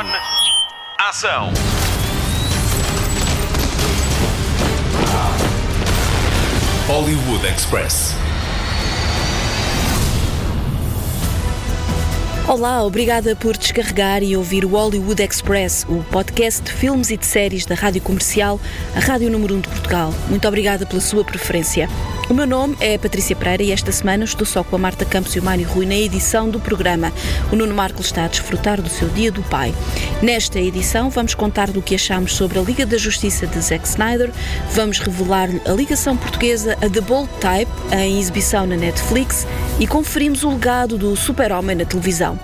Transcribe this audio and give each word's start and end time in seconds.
On. 0.00 0.06
Ação. 0.98 1.52
Hollywood 6.86 7.46
Express. 7.46 8.14
Olá, 12.48 12.82
obrigada 12.82 13.36
por 13.36 13.54
descarregar 13.58 14.22
e 14.22 14.34
ouvir 14.34 14.64
o 14.64 14.68
Hollywood 14.68 15.22
Express, 15.22 15.84
o 15.86 16.02
podcast 16.04 16.62
de 16.62 16.72
filmes 16.72 17.10
e 17.10 17.18
de 17.18 17.26
séries 17.26 17.66
da 17.66 17.74
Rádio 17.74 18.00
Comercial, 18.00 18.58
a 18.96 19.00
Rádio 19.00 19.30
Número 19.30 19.56
1 19.56 19.60
de 19.60 19.68
Portugal. 19.68 20.14
Muito 20.30 20.48
obrigada 20.48 20.86
pela 20.86 21.02
sua 21.02 21.22
preferência. 21.22 21.90
O 22.30 22.34
meu 22.34 22.46
nome 22.46 22.76
é 22.78 22.96
Patrícia 22.96 23.34
Pereira 23.34 23.64
e 23.64 23.72
esta 23.72 23.90
semana 23.90 24.22
estou 24.22 24.46
só 24.46 24.62
com 24.62 24.76
a 24.76 24.78
Marta 24.78 25.04
Campos 25.04 25.34
e 25.34 25.40
o 25.40 25.42
Mário 25.42 25.66
Rui 25.66 25.84
na 25.84 25.96
edição 25.96 26.48
do 26.48 26.60
programa. 26.60 27.12
O 27.50 27.56
Nuno 27.56 27.74
Marco 27.74 28.00
está 28.00 28.24
a 28.24 28.28
desfrutar 28.28 28.80
do 28.80 28.88
seu 28.88 29.08
Dia 29.08 29.32
do 29.32 29.42
Pai. 29.42 29.74
Nesta 30.22 30.60
edição 30.60 31.10
vamos 31.10 31.34
contar 31.34 31.72
do 31.72 31.82
que 31.82 31.96
achamos 31.96 32.36
sobre 32.36 32.60
a 32.60 32.62
Liga 32.62 32.86
da 32.86 32.96
Justiça 32.96 33.48
de 33.48 33.60
Zack 33.60 33.84
Snyder, 33.84 34.30
vamos 34.70 35.00
revelar-lhe 35.00 35.60
a 35.66 35.72
ligação 35.72 36.16
portuguesa 36.16 36.74
a 36.74 36.88
The 36.88 37.00
Bold 37.00 37.28
Type, 37.40 37.72
em 37.92 38.20
exibição 38.20 38.64
na 38.64 38.76
Netflix, 38.76 39.44
e 39.80 39.86
conferimos 39.88 40.44
o 40.44 40.50
legado 40.50 40.96
do 40.96 41.16
super-homem 41.16 41.74
na 41.74 41.84
televisão. 41.84 42.38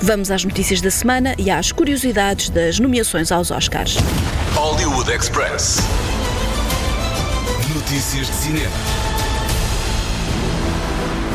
Vamos 0.00 0.30
às 0.30 0.44
notícias 0.44 0.80
da 0.80 0.90
semana 0.90 1.34
e 1.36 1.50
às 1.50 1.72
curiosidades 1.72 2.48
das 2.48 2.78
nomeações 2.78 3.32
aos 3.32 3.50
Oscars. 3.50 3.96
Hollywood 4.54 5.10
Express. 5.10 5.78
Notícias 7.74 8.28
de 8.28 8.34
cinema. 8.34 9.01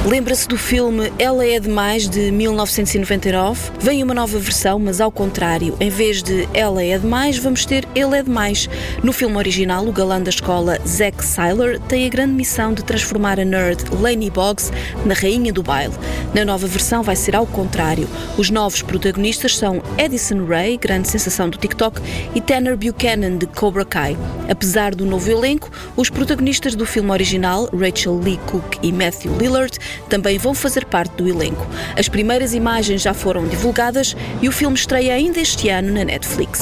Lembra-se 0.07 0.47
do 0.47 0.57
filme 0.57 1.11
Ela 1.19 1.45
é 1.45 1.59
Demais, 1.59 2.07
de 2.07 2.31
1999? 2.31 3.71
Vem 3.77 4.01
uma 4.01 4.13
nova 4.13 4.39
versão, 4.39 4.79
mas 4.79 5.01
ao 5.01 5.11
contrário. 5.11 5.75
Em 5.81 5.89
vez 5.89 6.23
de 6.23 6.47
Ela 6.53 6.81
é 6.81 6.97
Demais, 6.97 7.37
vamos 7.37 7.65
ter 7.65 7.85
Ele 7.93 8.17
é 8.17 8.23
Demais. 8.23 8.69
No 9.03 9.11
filme 9.11 9.35
original, 9.35 9.85
o 9.85 9.91
galã 9.91 10.21
da 10.21 10.29
escola, 10.29 10.79
Zack 10.87 11.21
Seiler, 11.25 11.77
tem 11.89 12.05
a 12.05 12.09
grande 12.09 12.31
missão 12.31 12.73
de 12.73 12.85
transformar 12.85 13.37
a 13.37 13.43
nerd 13.43 13.83
Laney 13.99 14.29
Boggs 14.29 14.71
na 15.05 15.13
rainha 15.13 15.51
do 15.51 15.61
baile. 15.61 15.93
Na 16.33 16.45
nova 16.45 16.67
versão 16.67 17.03
vai 17.03 17.17
ser 17.17 17.35
ao 17.35 17.45
contrário. 17.45 18.07
Os 18.37 18.49
novos 18.49 18.81
protagonistas 18.81 19.57
são 19.57 19.83
Edison 19.97 20.45
Ray, 20.45 20.77
grande 20.77 21.09
sensação 21.09 21.49
do 21.49 21.57
TikTok, 21.57 21.99
e 22.33 22.39
Tanner 22.39 22.77
Buchanan, 22.77 23.37
de 23.37 23.45
Cobra 23.45 23.83
Kai. 23.83 24.15
Apesar 24.49 24.95
do 24.95 25.05
novo 25.05 25.29
elenco, 25.29 25.69
os 25.97 26.09
protagonistas 26.09 26.75
do 26.75 26.85
filme 26.85 27.11
original, 27.11 27.69
Rachel 27.77 28.17
Lee 28.17 28.39
Cook 28.45 28.77
e 28.81 28.93
Matthew 28.93 29.35
Lillard, 29.37 29.77
também 30.09 30.37
vão 30.37 30.53
fazer 30.53 30.85
parte 30.85 31.15
do 31.15 31.27
elenco. 31.27 31.65
As 31.97 32.07
primeiras 32.07 32.53
imagens 32.53 33.01
já 33.01 33.13
foram 33.13 33.47
divulgadas 33.47 34.15
e 34.41 34.47
o 34.47 34.51
filme 34.51 34.75
estreia 34.75 35.13
ainda 35.13 35.39
este 35.39 35.69
ano 35.69 35.93
na 35.93 36.03
Netflix. 36.03 36.61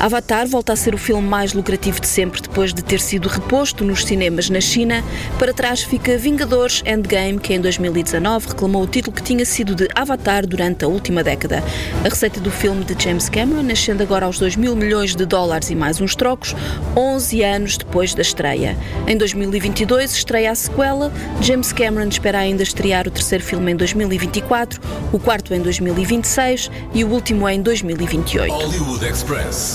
Avatar 0.00 0.46
volta 0.46 0.72
a 0.72 0.76
ser 0.76 0.94
o 0.94 0.98
filme 0.98 1.26
mais 1.26 1.52
lucrativo 1.52 2.00
de 2.00 2.06
sempre 2.06 2.40
depois 2.40 2.72
de 2.72 2.82
ter 2.82 3.00
sido 3.00 3.28
reposto 3.28 3.84
nos 3.84 4.04
cinemas 4.04 4.50
na 4.50 4.60
China. 4.60 5.04
Para 5.38 5.52
trás 5.52 5.82
fica 5.82 6.16
Vingadores 6.16 6.82
Endgame, 6.86 7.38
que 7.38 7.54
em 7.54 7.60
2019 7.60 8.48
reclamou 8.48 8.82
o 8.82 8.86
título 8.86 9.14
que 9.14 9.22
tinha 9.22 9.44
sido 9.44 9.74
de 9.74 9.88
Avatar 9.94 10.46
durante 10.46 10.84
a 10.84 10.88
última 10.88 11.22
década. 11.22 11.62
A 12.04 12.08
receita 12.08 12.40
do 12.40 12.50
filme 12.50 12.84
de 12.84 13.02
James 13.02 13.28
Cameron, 13.28 13.62
nascendo 13.62 14.02
agora 14.02 14.26
aos 14.26 14.38
2 14.38 14.56
mil 14.56 14.76
milhões 14.76 15.14
de 15.14 15.24
dólares 15.24 15.70
e 15.70 15.74
mais 15.74 16.00
uns 16.00 16.14
trocos, 16.14 16.54
11 16.96 17.42
anos 17.42 17.76
depois 17.76 18.14
da 18.14 18.22
estreia. 18.22 18.76
Em 19.06 19.16
2022 19.16 20.12
estreia 20.12 20.50
a 20.50 20.54
sequela 20.54 21.12
James 21.40 21.72
Cameron 21.72 21.95
Cameron 21.96 22.10
espera 22.10 22.38
ainda 22.40 22.62
estrear 22.62 23.08
o 23.08 23.10
terceiro 23.10 23.42
filme 23.42 23.72
em 23.72 23.76
2024, 23.76 24.78
o 25.14 25.18
quarto 25.18 25.54
em 25.54 25.62
2026 25.62 26.70
e 26.92 27.02
o 27.02 27.08
último 27.08 27.48
em 27.48 27.62
2028. 27.62 28.52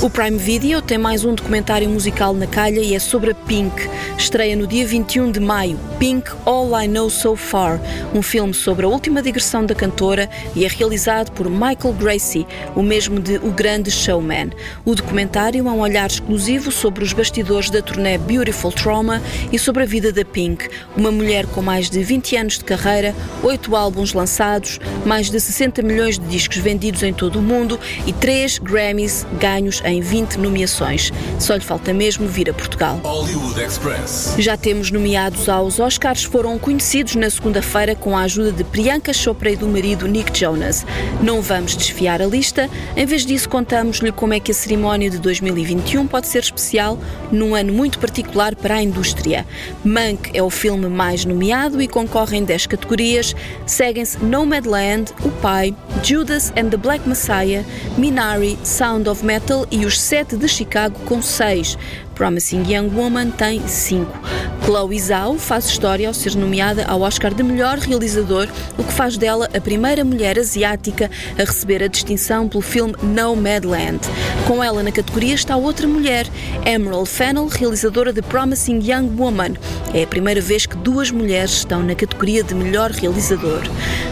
O 0.04 0.10
Prime 0.10 0.38
Video 0.38 0.84
tem 0.84 1.00
mais 1.00 1.26
um 1.26 1.34
documentário 1.34 1.90
musical 1.90 2.36
na 2.36 2.46
calha 2.46 2.80
e 2.80 2.94
é 2.94 3.00
sobre 3.00 3.32
a 3.32 3.34
Pink. 3.34 3.90
Estreia 4.20 4.56
no 4.56 4.68
dia 4.68 4.86
21 4.86 5.32
de 5.32 5.40
maio, 5.40 5.80
Pink 5.98 6.30
All 6.46 6.80
I 6.80 6.88
Know 6.88 7.10
So 7.10 7.36
Far, 7.36 7.82
um 8.14 8.22
filme 8.22 8.54
sobre 8.54 8.86
a 8.86 8.90
última 8.90 9.20
digressão 9.20 9.66
da 9.66 9.74
cantora 9.74 10.30
e 10.56 10.64
é 10.64 10.68
realizado 10.68 11.32
por 11.32 11.50
Michael 11.50 11.96
Gracie, 11.98 12.46
o 12.76 12.84
mesmo 12.84 13.20
de 13.20 13.38
O 13.38 13.50
Grande 13.50 13.90
Showman. 13.90 14.52
O 14.86 14.94
documentário 14.94 15.68
é 15.68 15.72
um 15.72 15.80
olhar 15.80 16.08
exclusivo 16.08 16.72
sobre 16.72 17.04
os 17.04 17.14
bastidores 17.14 17.72
da 17.72 17.82
turnê 17.82 18.20
Beautiful 18.20 18.72
Trauma 18.72 19.20
e 19.52 19.58
sobre 19.58 19.82
a 19.82 19.88
vida 19.88 20.12
da 20.12 20.24
Pink, 20.24 20.70
uma 20.96 21.12
mulher 21.12 21.48
com 21.48 21.64
mais 21.64 21.90
de 21.90 22.11
20 22.12 22.36
anos 22.36 22.58
de 22.58 22.66
carreira, 22.66 23.16
8 23.42 23.74
álbuns 23.74 24.12
lançados, 24.12 24.82
mais 25.06 25.30
de 25.30 25.40
60 25.40 25.82
milhões 25.82 26.20
de 26.20 26.26
discos 26.28 26.58
vendidos 26.58 27.04
em 27.04 27.14
todo 27.14 27.40
o 27.40 27.42
mundo 27.42 27.80
e 28.06 28.12
3 28.12 28.58
Grammys 28.58 29.26
ganhos 29.40 29.82
em 29.86 30.02
20 30.02 30.36
nomeações. 30.36 31.10
Só 31.40 31.56
lhe 31.56 31.62
falta 31.62 31.94
mesmo 31.94 32.28
vir 32.28 32.50
a 32.50 32.54
Portugal. 32.54 33.00
Já 34.38 34.58
temos 34.58 34.92
nomeados 34.92 35.48
aos 35.48 35.80
Oscars, 35.80 36.26
foram 36.26 36.60
conhecidos 36.60 37.16
na 37.16 37.30
segunda-feira 37.30 37.96
com 37.96 38.18
a 38.18 38.24
ajuda 38.24 38.52
de 38.52 38.66
Priyanka 38.66 39.14
Chopra 39.14 39.50
e 39.50 39.56
do 39.56 39.70
marido 39.70 40.06
Nick 40.06 40.38
Jonas. 40.38 40.86
Não 41.24 41.42
vamos 41.42 41.78
desfiar 41.78 42.22
a 42.22 42.26
lista, 42.26 42.70
em 42.98 43.06
vez 43.06 43.26
disso 43.26 43.48
contamos-lhe 43.48 44.12
como 44.12 44.34
é 44.34 44.40
que 44.42 44.52
a 44.52 44.54
cerimónia 44.54 45.10
de 45.10 45.18
2021 45.18 46.08
pode 46.08 46.28
ser 46.28 46.40
especial 46.40 47.00
num 47.32 47.56
ano 47.56 47.72
muito 47.72 48.00
particular 48.00 48.54
para 48.54 48.76
a 48.76 48.84
indústria. 48.84 49.48
Mank 49.86 50.30
é 50.34 50.44
o 50.44 50.50
filme 50.50 50.90
mais 50.90 51.24
nomeado 51.24 51.82
e 51.82 51.88
concorrem 51.92 52.44
10 52.44 52.68
categorias, 52.68 53.36
seguem-se 53.66 54.24
Nomadland, 54.24 55.12
O 55.24 55.30
Pai, 55.30 55.76
Judas 56.04 56.52
and 56.58 56.70
the 56.70 56.78
Black 56.78 57.08
Messiah, 57.08 57.64
Minari, 57.98 58.58
Sound 58.64 59.08
of 59.08 59.24
Metal 59.24 59.68
e 59.70 59.86
Os 59.86 60.00
Sete 60.00 60.36
de 60.36 60.48
Chicago 60.48 60.98
com 61.06 61.22
6. 61.22 61.78
Promising 62.16 62.64
Young 62.68 62.90
Woman 62.96 63.32
tem 63.32 63.68
5. 63.68 64.61
Chloe 64.64 65.00
Zhao 65.00 65.38
faz 65.38 65.66
história 65.66 66.08
ao 66.08 66.14
ser 66.14 66.36
nomeada 66.36 66.86
ao 66.86 67.02
Oscar 67.02 67.34
de 67.34 67.42
melhor 67.42 67.80
realizador, 67.80 68.48
o 68.78 68.84
que 68.84 68.94
faz 68.94 69.18
dela 69.18 69.50
a 69.54 69.60
primeira 69.60 70.06
mulher 70.06 70.38
asiática 70.38 71.10
a 71.38 71.44
receber 71.44 71.82
a 71.84 71.88
distinção 71.88 72.48
pelo 72.48 72.62
filme 72.62 72.94
Nomadland. 73.02 74.00
Com 74.48 74.64
ela 74.64 74.84
na 74.84 74.92
categoria 74.92 75.34
está 75.34 75.56
outra 75.56 75.88
mulher, 75.88 76.28
Emerald 76.66 77.10
Fennell, 77.10 77.48
realizadora 77.48 78.14
de 78.14 78.22
Promising 78.22 78.80
Young 78.84 79.10
Woman. 79.18 79.54
É 79.94 80.04
a 80.04 80.08
primeira 80.08 80.40
vez 80.40 80.66
que 80.66 80.78
duas 80.78 81.10
mulheres 81.10 81.52
estão 81.52 81.82
na 81.82 81.96
categoria 81.96 82.44
de 82.44 82.54
melhor 82.54 82.92
realizador. 82.92 83.62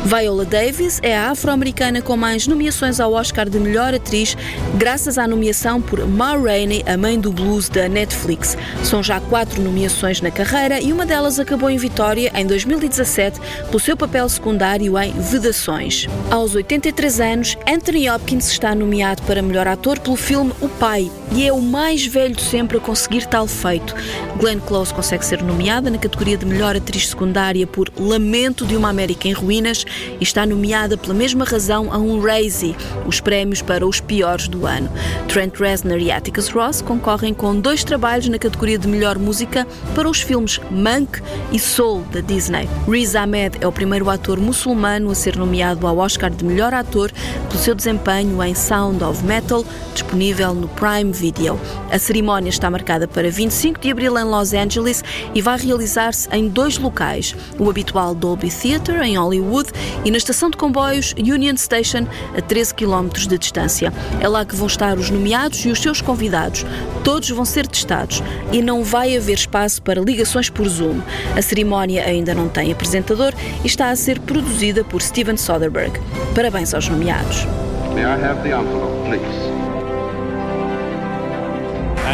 Viola 0.04 0.46
Davis 0.46 1.00
é 1.04 1.16
a 1.16 1.30
afro-americana 1.30 2.02
com 2.02 2.18
mais 2.18 2.48
nomeações 2.48 3.00
ao 3.00 3.14
Oscar 3.14 3.48
de 3.48 3.60
melhor 3.60 3.94
atriz, 3.94 4.36
graças 4.78 5.18
à 5.18 5.28
nomeação 5.28 5.82
por 5.82 6.06
Ma 6.08 6.36
Rainey, 6.36 6.84
a 6.88 6.98
mãe 6.98 7.20
do 7.20 7.32
blues 7.32 7.70
da 7.70 7.88
Netflix. 7.88 8.58
São 8.84 9.04
já 9.04 9.20
quatro 9.20 9.62
nomeações 9.62 10.22
na 10.22 10.32
carreira 10.46 10.82
e 10.82 10.92
uma 10.92 11.06
delas 11.06 11.40
acabou 11.40 11.70
em 11.70 11.78
vitória 11.78 12.32
em 12.36 12.46
2017 12.46 13.40
pelo 13.68 13.80
seu 13.80 13.96
papel 13.96 14.28
secundário 14.30 14.98
em 14.98 15.12
Vedações. 15.14 16.08
Aos 16.30 16.56
83 16.56 17.20
anos, 17.20 17.58
Anthony 17.68 18.10
Hopkins 18.10 18.48
está 18.48 18.74
nomeado 18.74 19.22
para 19.24 19.42
melhor 19.42 19.68
ator 19.68 20.00
pelo 20.00 20.16
filme 20.16 20.54
O 20.62 20.70
Pai 20.70 21.12
e 21.32 21.46
é 21.46 21.54
o 21.54 21.62
mais 21.62 22.06
velho 22.06 22.36
de 22.36 22.42
sempre 22.42 22.78
a 22.78 22.80
conseguir 22.80 23.26
tal 23.28 23.48
feito. 23.48 23.96
Glenn 24.40 24.60
Close 24.60 24.94
consegue 24.94 25.26
ser 25.26 25.44
nomeada 25.44 25.90
na 25.90 25.98
categoria 25.98 26.38
de 26.38 26.46
melhor 26.46 26.76
atriz 26.76 27.10
secundária 27.10 27.68
por 27.68 27.92
Lamento 28.00 28.66
de 28.66 28.76
uma 28.76 28.90
América 28.90 29.28
em 29.28 29.34
Ruínas 29.34 29.86
e 30.20 30.24
está 30.24 30.46
nomeada 30.46 30.98
pela 30.98 31.14
mesma 31.14 31.46
razão 31.46 31.92
a 31.92 31.98
um 31.98 32.20
Razzie, 32.20 32.76
os 33.06 33.20
prémios 33.20 33.62
para 33.62 33.86
os 33.86 34.00
piores 34.00 34.48
do 34.48 34.66
ano. 34.66 34.90
Trent 35.28 35.60
Reznor 35.60 36.00
e 36.00 36.12
Atticus 36.12 36.50
Ross 36.50 36.82
concorrem 36.82 37.34
com 37.34 37.60
dois 37.60 37.84
trabalhos 37.84 38.28
na 38.28 38.40
categoria 38.40 38.78
de 38.78 38.88
melhor 38.88 39.18
música 39.18 39.68
para 39.94 40.10
os 40.10 40.22
filmes 40.22 40.60
Monk 40.72 41.22
e 41.52 41.60
Soul 41.60 42.04
da 42.12 42.22
Disney. 42.22 42.68
Riz 42.88 43.16
Ahmed 43.16 43.58
é 43.62 43.68
o 43.68 43.72
primeiro 43.72 44.10
ator 44.10 44.40
muçulmano 44.40 45.12
a 45.12 45.16
ser 45.16 45.36
nomeado 45.36 45.86
ao 45.86 45.98
Oscar 45.98 46.30
de 46.30 46.44
melhor 46.44 46.74
ator 46.74 47.12
pelo 47.48 47.60
seu 47.60 47.76
desempenho 47.76 48.42
em 48.44 48.56
Sound 48.56 49.04
of 49.04 49.24
Metal, 49.24 49.66
disponível 49.94 50.54
no 50.54 50.68
Prime 50.70 51.12
Video. 51.20 51.60
A 51.92 52.00
cerimónia 52.00 52.50
está 52.50 52.70
marcada 52.70 53.08
para 53.08 53.30
25 53.30 53.80
de 53.80 53.92
abril 53.92 54.18
em 54.18 54.24
Los 54.24 54.54
Angeles 54.54 55.04
e 55.36 55.42
vai 55.42 55.58
realizar-se 55.60 56.30
em 56.32 56.48
dois 56.48 56.78
locais: 56.78 57.36
o 57.60 57.70
habitual 57.70 58.16
Dolby 58.16 58.50
Theatre 58.50 58.98
em 59.04 59.18
Hollywood 59.18 59.70
e 60.06 60.12
na 60.12 60.18
estação 60.18 60.50
de 60.50 60.58
comboios 60.58 61.14
Union 61.18 61.58
Station, 61.58 62.08
a 62.38 62.42
13 62.42 62.74
km 62.74 63.10
de 63.28 63.38
distância. 63.38 63.92
É 64.22 64.28
lá 64.28 64.46
que 64.46 64.56
vão 64.56 64.68
estar 64.68 64.98
os 64.98 65.10
nomeados 65.10 65.66
e 65.66 65.70
os 65.70 65.82
seus 65.82 66.02
convidados. 66.02 66.66
Todos 67.04 67.30
vão 67.30 67.46
ser 67.46 67.68
testados 67.68 68.24
e 68.52 68.62
não 68.62 68.84
vai 68.84 69.16
haver 69.18 69.34
espaço 69.34 69.82
para 69.82 70.02
ligações 70.02 70.50
por 70.50 70.68
Zoom. 70.68 71.02
A 71.36 71.42
cerimónia 71.42 72.06
ainda 72.06 72.34
não 72.34 72.48
tem 72.48 72.72
apresentador 72.72 73.34
e 73.64 73.68
está 73.68 73.90
a 73.90 73.96
ser 73.96 74.20
produzida 74.20 74.84
por 74.84 75.02
Steven 75.02 75.38
Soderbergh. 75.38 76.00
Parabéns 76.34 76.74
aos 76.74 76.88
nomeados. 76.88 77.46
May 77.94 78.04
I 78.04 78.16
have 78.16 78.42
the 78.44 78.52
envelope, 78.56 79.06
please? 79.06 79.69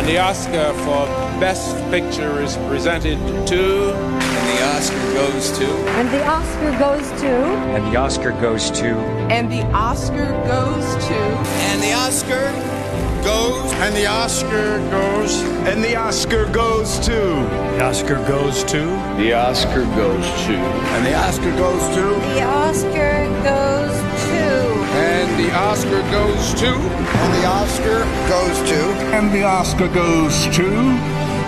And 0.05 0.13
the 0.13 0.19
Oscar 0.19 0.71
for 0.83 1.07
Best 1.39 1.75
Picture 1.89 2.39
is 2.39 2.57
presented 2.69 3.17
to. 3.47 3.91
And 3.91 4.49
the 4.51 4.63
Oscar 4.75 5.13
goes 5.13 5.57
to. 5.57 5.65
And 5.65 6.07
the 6.09 6.23
Oscar 6.27 6.77
goes 6.77 7.09
to. 7.21 7.27
And 7.73 7.83
the 7.91 7.97
Oscar 7.97 8.31
goes 8.33 8.69
to. 8.69 8.99
And 9.33 9.51
the 9.51 9.63
Oscar 9.73 10.31
goes 10.45 10.85
to. 11.07 11.15
And 11.15 11.81
the 11.81 11.93
Oscar 11.93 12.51
goes. 13.23 13.73
And 13.73 13.95
the 13.95 14.05
Oscar 14.05 14.77
goes. 14.91 15.41
And 15.67 15.83
the 15.83 15.95
Oscar 15.95 16.45
goes 16.51 16.99
to. 16.99 17.09
The 17.09 17.83
Oscar 17.83 18.27
goes 18.27 18.63
to. 18.65 18.85
The 19.17 19.33
Oscar 19.33 19.85
goes 19.95 20.23
to. 20.45 20.53
And 20.53 21.03
the 21.03 21.15
Oscar 21.15 21.51
goes 21.57 21.81
to. 21.95 22.03
The 22.35 22.43
Oscar 22.43 23.25
goes 23.41 23.97
to. 23.97 24.04
And 25.35 25.43
the 25.43 25.53
Oscar 25.53 26.01
goes 26.15 26.53
to. 26.53 26.71
And 26.71 27.33
the 27.35 27.45
Oscar 27.45 28.05
goes 28.31 28.57
to. 28.69 28.79
And 29.11 29.33
the 29.33 29.43
Oscar 29.43 29.89
goes 29.89 30.45
to. 30.55 30.63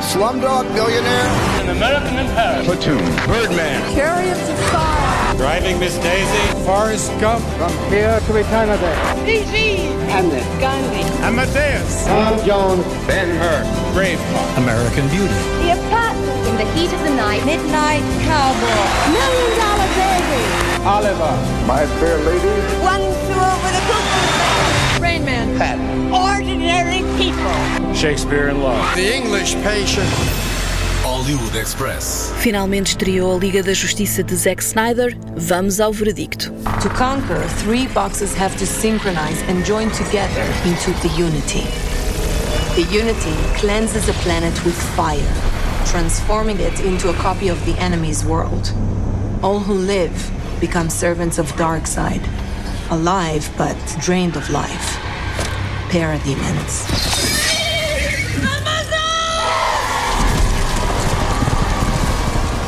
Slumdog 0.04 0.68
Millionaire. 0.74 1.32
An 1.64 1.70
American 1.70 2.20
in 2.20 2.28
Paris. 2.36 2.66
Platoon. 2.68 3.00
Birdman. 3.26 3.80
Chariots 3.96 4.50
of 4.50 4.60
Fire. 4.76 5.38
Driving 5.38 5.80
Miss 5.80 5.96
Daisy. 6.00 6.66
Forrest 6.66 7.18
Gump. 7.22 7.42
From 7.56 7.72
here 7.88 8.20
to 8.20 8.36
eternity. 8.36 8.92
PG. 9.24 9.78
Hamlet. 10.12 10.44
Gandhi. 10.60 11.08
Amadeus. 11.24 12.08
Tom 12.08 12.46
Jones. 12.46 12.84
Ben 13.08 13.30
Hur. 13.40 13.64
Braveheart. 13.96 14.58
American 14.58 15.08
Beauty. 15.08 15.34
The 15.64 15.80
Apartment. 15.80 16.48
In 16.50 16.58
the 16.58 16.68
Heat 16.76 16.92
of 16.92 17.00
the 17.08 17.16
Night. 17.16 17.46
Midnight 17.46 18.04
Cowboy. 18.28 18.84
Million 19.16 19.52
Dollar 19.56 19.88
Baby. 19.96 20.77
Oliver. 20.88 21.36
My 21.68 21.86
Fair 22.00 22.18
Lady. 22.20 22.48
One 22.82 23.02
flew 23.26 23.36
over 23.36 23.70
the 23.76 23.84
cuckoo's 23.90 24.32
nest. 24.40 25.02
Rain 25.02 25.26
Man. 25.26 25.58
Patton. 25.58 26.14
Ordinary 26.14 27.04
people. 27.18 27.94
Shakespeare 27.94 28.48
in 28.48 28.62
Love. 28.62 28.96
The 28.96 29.14
English 29.14 29.56
Patient. 29.64 30.08
Hollywood 31.04 31.56
Express. 31.58 32.32
Finalmente 32.38 32.92
estreou 32.92 33.36
a 33.36 33.38
Liga 33.38 33.62
da 33.62 33.74
Justiça 33.74 34.24
de 34.24 34.34
Zack 34.34 34.64
Snyder. 34.64 35.18
Vamos 35.36 35.82
ao 35.82 35.92
veredicto. 35.92 36.54
To 36.82 36.90
conquer, 36.92 37.46
three 37.66 37.88
boxes 37.90 38.34
have 38.34 38.56
to 38.58 38.66
synchronize 38.66 39.42
and 39.50 39.66
join 39.66 39.90
together 39.90 40.46
into 40.66 40.94
the 41.02 41.10
unity. 41.22 41.68
The 42.76 42.88
unity 42.96 43.36
cleanses 43.60 44.08
a 44.08 44.14
planet 44.24 44.54
with 44.64 44.78
fire, 44.96 45.34
transforming 45.92 46.62
it 46.62 46.80
into 46.80 47.10
a 47.10 47.14
copy 47.16 47.50
of 47.50 47.60
the 47.66 47.78
enemy's 47.78 48.24
world. 48.24 48.72
All 49.44 49.60
who 49.60 49.74
live 49.74 50.14
become 50.60 50.90
servants 50.90 51.38
of 51.38 51.52
Darkseid, 51.54 52.22
alive 52.92 53.52
but 53.58 53.76
drained 54.00 54.36
of 54.36 54.50
life. 54.50 54.98
Parademons. 55.90 57.27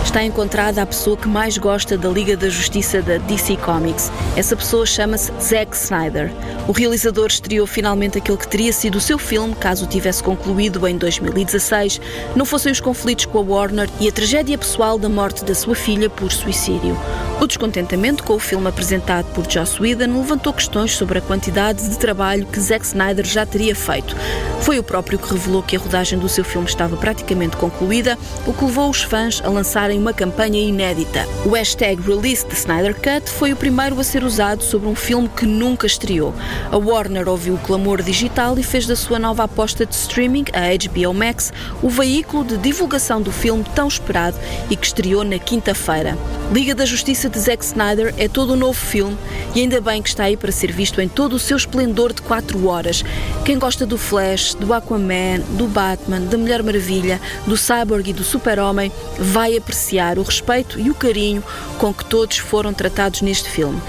Está 0.09 0.23
encontrada 0.23 0.81
a 0.81 0.87
pessoa 0.87 1.15
que 1.15 1.27
mais 1.27 1.55
gosta 1.59 1.95
da 1.95 2.09
Liga 2.09 2.35
da 2.35 2.49
Justiça 2.49 2.99
da 2.99 3.19
DC 3.19 3.57
Comics. 3.57 4.11
Essa 4.35 4.55
pessoa 4.55 4.83
chama-se 4.83 5.31
Zack 5.39 5.75
Snyder. 5.75 6.31
O 6.67 6.71
realizador 6.71 7.27
estreou 7.27 7.67
finalmente 7.67 8.17
aquele 8.17 8.37
que 8.39 8.47
teria 8.47 8.73
sido 8.73 8.95
o 8.95 9.01
seu 9.01 9.19
filme, 9.19 9.53
caso 9.53 9.85
tivesse 9.85 10.23
concluído 10.23 10.87
em 10.87 10.97
2016, 10.97 12.01
não 12.35 12.43
fossem 12.43 12.71
os 12.71 12.79
conflitos 12.79 13.25
com 13.25 13.37
a 13.37 13.41
Warner 13.41 13.87
e 13.99 14.09
a 14.09 14.11
tragédia 14.11 14.57
pessoal 14.57 14.97
da 14.97 15.07
morte 15.07 15.45
da 15.45 15.53
sua 15.53 15.75
filha 15.75 16.09
por 16.09 16.31
suicídio. 16.31 16.97
O 17.39 17.45
descontentamento 17.47 18.23
com 18.23 18.33
o 18.33 18.39
filme 18.39 18.67
apresentado 18.67 19.31
por 19.33 19.49
Joss 19.49 19.79
Whedon 19.81 20.19
levantou 20.19 20.51
questões 20.51 20.91
sobre 20.91 21.19
a 21.19 21.21
quantidade 21.21 21.87
de 21.87 21.97
trabalho 21.97 22.45
que 22.47 22.59
Zack 22.59 22.83
Snyder 22.83 23.25
já 23.25 23.45
teria 23.45 23.75
feito. 23.75 24.15
Foi 24.61 24.77
o 24.77 24.83
próprio 24.83 25.17
que 25.17 25.31
revelou 25.31 25.63
que 25.63 25.77
a 25.77 25.79
rodagem 25.79 26.19
do 26.19 26.27
seu 26.27 26.43
filme 26.43 26.67
estava 26.67 26.97
praticamente 26.97 27.55
concluída, 27.55 28.17
o 28.45 28.53
que 28.53 28.65
levou 28.65 28.89
os 28.89 29.03
fãs 29.03 29.41
a 29.43 29.47
lançarem 29.47 29.98
uma 29.99 30.13
campanha 30.13 30.59
inédita. 30.59 31.27
O 31.45 31.49
hashtag 31.49 32.01
Release 32.01 32.45
the 32.45 32.55
Snyder 32.55 32.95
Cut 32.95 33.29
foi 33.29 33.51
o 33.51 33.55
primeiro 33.55 33.99
a 33.99 34.03
ser 34.03 34.23
usado 34.23 34.63
sobre 34.63 34.87
um 34.87 34.95
filme 34.95 35.29
que 35.29 35.45
nunca 35.45 35.85
estreou. 35.85 36.33
A 36.71 36.77
Warner 36.77 37.27
ouviu 37.27 37.55
o 37.55 37.59
clamor 37.59 38.01
digital 38.01 38.57
e 38.57 38.63
fez 38.63 38.87
da 38.87 38.95
sua 38.95 39.19
nova 39.19 39.43
aposta 39.43 39.85
de 39.85 39.93
streaming, 39.93 40.45
a 40.53 40.69
HBO 40.87 41.13
Max, 41.13 41.51
o 41.83 41.89
veículo 41.89 42.45
de 42.45 42.57
divulgação 42.57 43.21
do 43.21 43.31
filme 43.31 43.65
tão 43.75 43.87
esperado 43.87 44.37
e 44.69 44.75
que 44.75 44.85
estreou 44.85 45.23
na 45.23 45.37
quinta-feira. 45.37 46.17
Liga 46.53 46.73
da 46.73 46.85
Justiça 46.85 47.29
de 47.29 47.37
Zack 47.37 47.63
Snyder 47.63 48.13
é 48.17 48.27
todo 48.29 48.53
um 48.53 48.57
novo 48.57 48.79
filme 48.79 49.17
e 49.53 49.59
ainda 49.59 49.81
bem 49.81 50.01
que 50.01 50.09
está 50.09 50.23
aí 50.23 50.37
para 50.37 50.51
ser 50.51 50.71
visto 50.71 51.01
em 51.01 51.09
todo 51.09 51.33
o 51.33 51.39
seu 51.39 51.57
esplendor 51.57 52.13
de 52.13 52.21
4 52.21 52.65
horas. 52.67 53.03
Quem 53.43 53.59
gosta 53.59 53.85
do 53.85 53.97
Flash, 53.97 54.53
do 54.53 54.73
Aquaman, 54.73 55.41
do 55.57 55.67
Batman, 55.67 56.21
da 56.21 56.37
Mulher 56.37 56.63
Maravilha, 56.63 57.19
do 57.45 57.57
Cyborg 57.57 58.09
e 58.09 58.13
do 58.13 58.23
Super-Homem 58.23 58.91
vai 59.17 59.57
apreciar 59.57 59.88
o 60.17 60.23
respeito 60.23 60.79
e 60.79 60.89
o 60.89 60.95
carinho 60.95 61.43
com 61.77 61.93
que 61.93 62.05
todos 62.05 62.37
foram 62.37 62.73
tratados 62.73 63.21
neste 63.21 63.49
filme. 63.49 63.81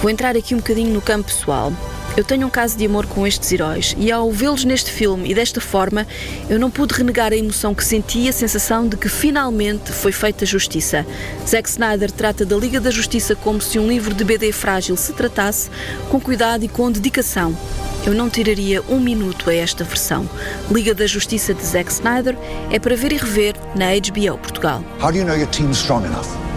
Vou 0.00 0.10
entrar 0.10 0.36
aqui 0.36 0.54
um 0.54 0.58
bocadinho 0.58 0.92
no 0.92 1.00
campo 1.00 1.28
pessoal. 1.28 1.72
Eu 2.16 2.24
tenho 2.24 2.46
um 2.46 2.50
caso 2.50 2.76
de 2.76 2.84
amor 2.84 3.06
com 3.06 3.26
estes 3.26 3.52
heróis 3.52 3.94
e 3.96 4.10
ao 4.10 4.30
vê-los 4.32 4.64
neste 4.64 4.90
filme 4.90 5.30
e 5.30 5.34
desta 5.34 5.60
forma, 5.60 6.06
eu 6.48 6.58
não 6.58 6.70
pude 6.70 6.94
renegar 6.94 7.32
a 7.32 7.36
emoção 7.36 7.74
que 7.74 7.84
senti 7.84 8.20
e 8.20 8.28
a 8.28 8.32
sensação 8.32 8.86
de 8.86 8.96
que 8.96 9.08
finalmente 9.08 9.92
foi 9.92 10.10
feita 10.10 10.44
justiça. 10.44 11.06
Zack 11.46 11.68
Snyder 11.68 12.10
trata 12.10 12.44
da 12.44 12.56
Liga 12.56 12.80
da 12.80 12.90
Justiça 12.90 13.36
como 13.36 13.60
se 13.60 13.78
um 13.78 13.86
livro 13.88 14.12
de 14.12 14.24
BD 14.24 14.50
frágil 14.52 14.96
se 14.96 15.12
tratasse, 15.12 15.70
com 16.10 16.20
cuidado 16.20 16.64
e 16.64 16.68
com 16.68 16.90
dedicação. 16.90 17.56
Eu 18.04 18.12
não 18.12 18.28
tiraria 18.28 18.82
um 18.88 18.98
minuto 18.98 19.48
a 19.48 19.54
esta 19.54 19.84
versão. 19.84 20.28
Liga 20.70 20.94
da 20.94 21.06
Justiça 21.06 21.54
de 21.54 21.64
Zack 21.64 21.92
Snyder 21.92 22.36
é 22.70 22.78
para 22.78 22.96
ver 22.96 23.12
e 23.12 23.16
rever 23.16 23.54
na 23.74 23.86
HBO 23.94 24.38
Portugal. 24.38 24.84
How 25.00 25.12
do 25.12 25.18
you 25.18 25.24
know 25.24 25.36
your 25.36 25.48
team's 25.48 25.78
strong 25.78 26.04
enough? 26.06 26.49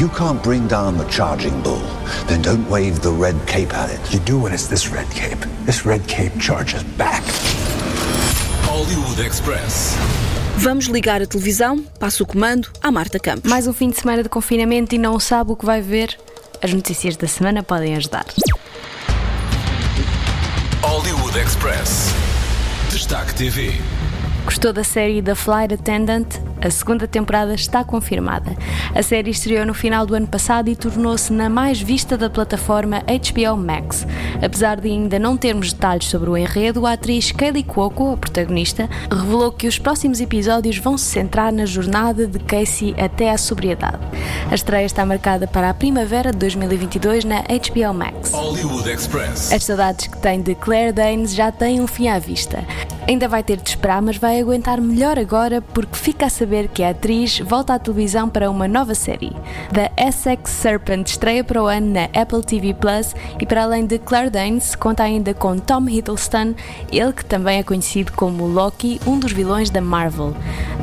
You 0.00 0.08
can't 0.08 0.42
bring 0.42 0.66
down 0.66 0.96
the 0.96 1.04
charging 1.10 1.60
bull, 1.60 1.82
then 2.26 2.40
don't 2.40 2.66
wave 2.70 3.02
the 3.02 3.12
red 3.12 3.36
cape 3.46 3.74
at 3.74 3.90
it. 3.90 4.00
You 4.10 4.18
do 4.20 4.40
when 4.40 4.50
it's 4.50 4.66
this 4.66 4.88
red 4.88 5.06
cape. 5.10 5.44
This 5.66 5.84
red 5.84 6.00
cape 6.08 6.32
charges 6.40 6.82
back. 6.96 7.22
Hollywood 8.64 9.20
Express. 9.20 9.94
Vamos 10.56 10.86
ligar 10.86 11.20
a 11.20 11.26
televisão, 11.26 11.84
passa 11.98 12.22
o 12.22 12.26
comando 12.26 12.70
à 12.82 12.90
Marta 12.90 13.18
Campos. 13.18 13.50
Mais 13.50 13.66
um 13.66 13.74
fim 13.74 13.90
de 13.90 14.00
semana 14.00 14.22
de 14.22 14.30
confinamento 14.30 14.94
e 14.94 14.98
não 14.98 15.20
sabe 15.20 15.52
o 15.52 15.56
que 15.56 15.66
vai 15.66 15.82
ver? 15.82 16.16
As 16.62 16.72
notícias 16.72 17.14
da 17.18 17.28
semana 17.28 17.62
podem 17.62 17.94
ajudar. 17.94 18.24
Hollywood 20.80 21.38
Express. 21.38 22.08
Destaque 22.90 23.34
TV. 23.34 23.74
Gostou 24.46 24.72
da 24.72 24.82
série 24.82 25.20
The 25.20 25.34
Flight 25.34 25.74
Attendant? 25.74 26.49
A 26.62 26.70
segunda 26.70 27.08
temporada 27.08 27.54
está 27.54 27.82
confirmada. 27.82 28.54
A 28.94 29.02
série 29.02 29.30
estreou 29.30 29.64
no 29.64 29.72
final 29.72 30.04
do 30.04 30.14
ano 30.14 30.26
passado 30.26 30.68
e 30.68 30.76
tornou-se 30.76 31.32
na 31.32 31.48
mais 31.48 31.80
vista 31.80 32.18
da 32.18 32.28
plataforma 32.28 33.02
HBO 33.02 33.56
Max. 33.56 34.06
Apesar 34.42 34.78
de 34.78 34.88
ainda 34.88 35.18
não 35.18 35.36
termos 35.36 35.72
detalhes 35.72 36.06
sobre 36.06 36.28
o 36.28 36.36
enredo, 36.36 36.86
a 36.86 36.92
atriz 36.92 37.32
Kaylee 37.32 37.62
Cuoco, 37.62 38.12
a 38.12 38.16
protagonista, 38.16 38.88
revelou 39.10 39.50
que 39.50 39.66
os 39.66 39.78
próximos 39.78 40.20
episódios 40.20 40.76
vão 40.76 40.98
se 40.98 41.06
centrar 41.06 41.50
na 41.50 41.64
jornada 41.64 42.26
de 42.26 42.38
Casey 42.40 42.94
até 42.98 43.30
à 43.30 43.38
sobriedade. 43.38 43.98
A 44.50 44.54
estreia 44.54 44.84
está 44.84 45.06
marcada 45.06 45.46
para 45.46 45.70
a 45.70 45.74
primavera 45.74 46.30
de 46.30 46.38
2022 46.38 47.24
na 47.24 47.40
HBO 47.42 47.94
Max. 47.94 48.32
As 49.52 49.64
saudades 49.64 50.08
que 50.08 50.18
tem 50.18 50.42
de 50.42 50.54
Claire 50.54 50.92
Danes 50.92 51.34
já 51.34 51.50
têm 51.50 51.80
um 51.80 51.86
fim 51.86 52.08
à 52.08 52.18
vista. 52.18 52.64
Ainda 53.08 53.26
vai 53.26 53.42
ter 53.42 53.56
de 53.56 53.68
esperar, 53.68 54.00
mas 54.00 54.16
vai 54.16 54.40
aguentar 54.40 54.80
melhor 54.80 55.18
agora 55.18 55.60
porque 55.60 55.96
fica 55.96 56.26
a 56.26 56.30
saber 56.50 56.66
que 56.66 56.82
a 56.82 56.90
atriz 56.90 57.38
volta 57.38 57.74
à 57.74 57.78
televisão 57.78 58.28
para 58.28 58.50
uma 58.50 58.66
nova 58.66 58.92
série. 58.92 59.32
The 59.72 59.92
Essex 59.96 60.50
Serpent 60.50 61.06
estreia 61.06 61.44
para 61.44 61.62
o 61.62 61.66
ano 61.66 61.92
na 61.92 62.04
Apple 62.06 62.42
TV 62.42 62.74
Plus 62.74 63.14
e 63.38 63.46
para 63.46 63.62
além 63.62 63.86
de 63.86 64.00
Claire 64.00 64.30
Danes, 64.30 64.74
conta 64.74 65.04
ainda 65.04 65.32
com 65.32 65.56
Tom 65.58 65.88
Hiddleston, 65.88 66.56
ele 66.90 67.12
que 67.12 67.24
também 67.24 67.60
é 67.60 67.62
conhecido 67.62 68.10
como 68.16 68.48
Loki, 68.48 69.00
um 69.06 69.16
dos 69.16 69.30
vilões 69.30 69.70
da 69.70 69.80
Marvel. 69.80 70.34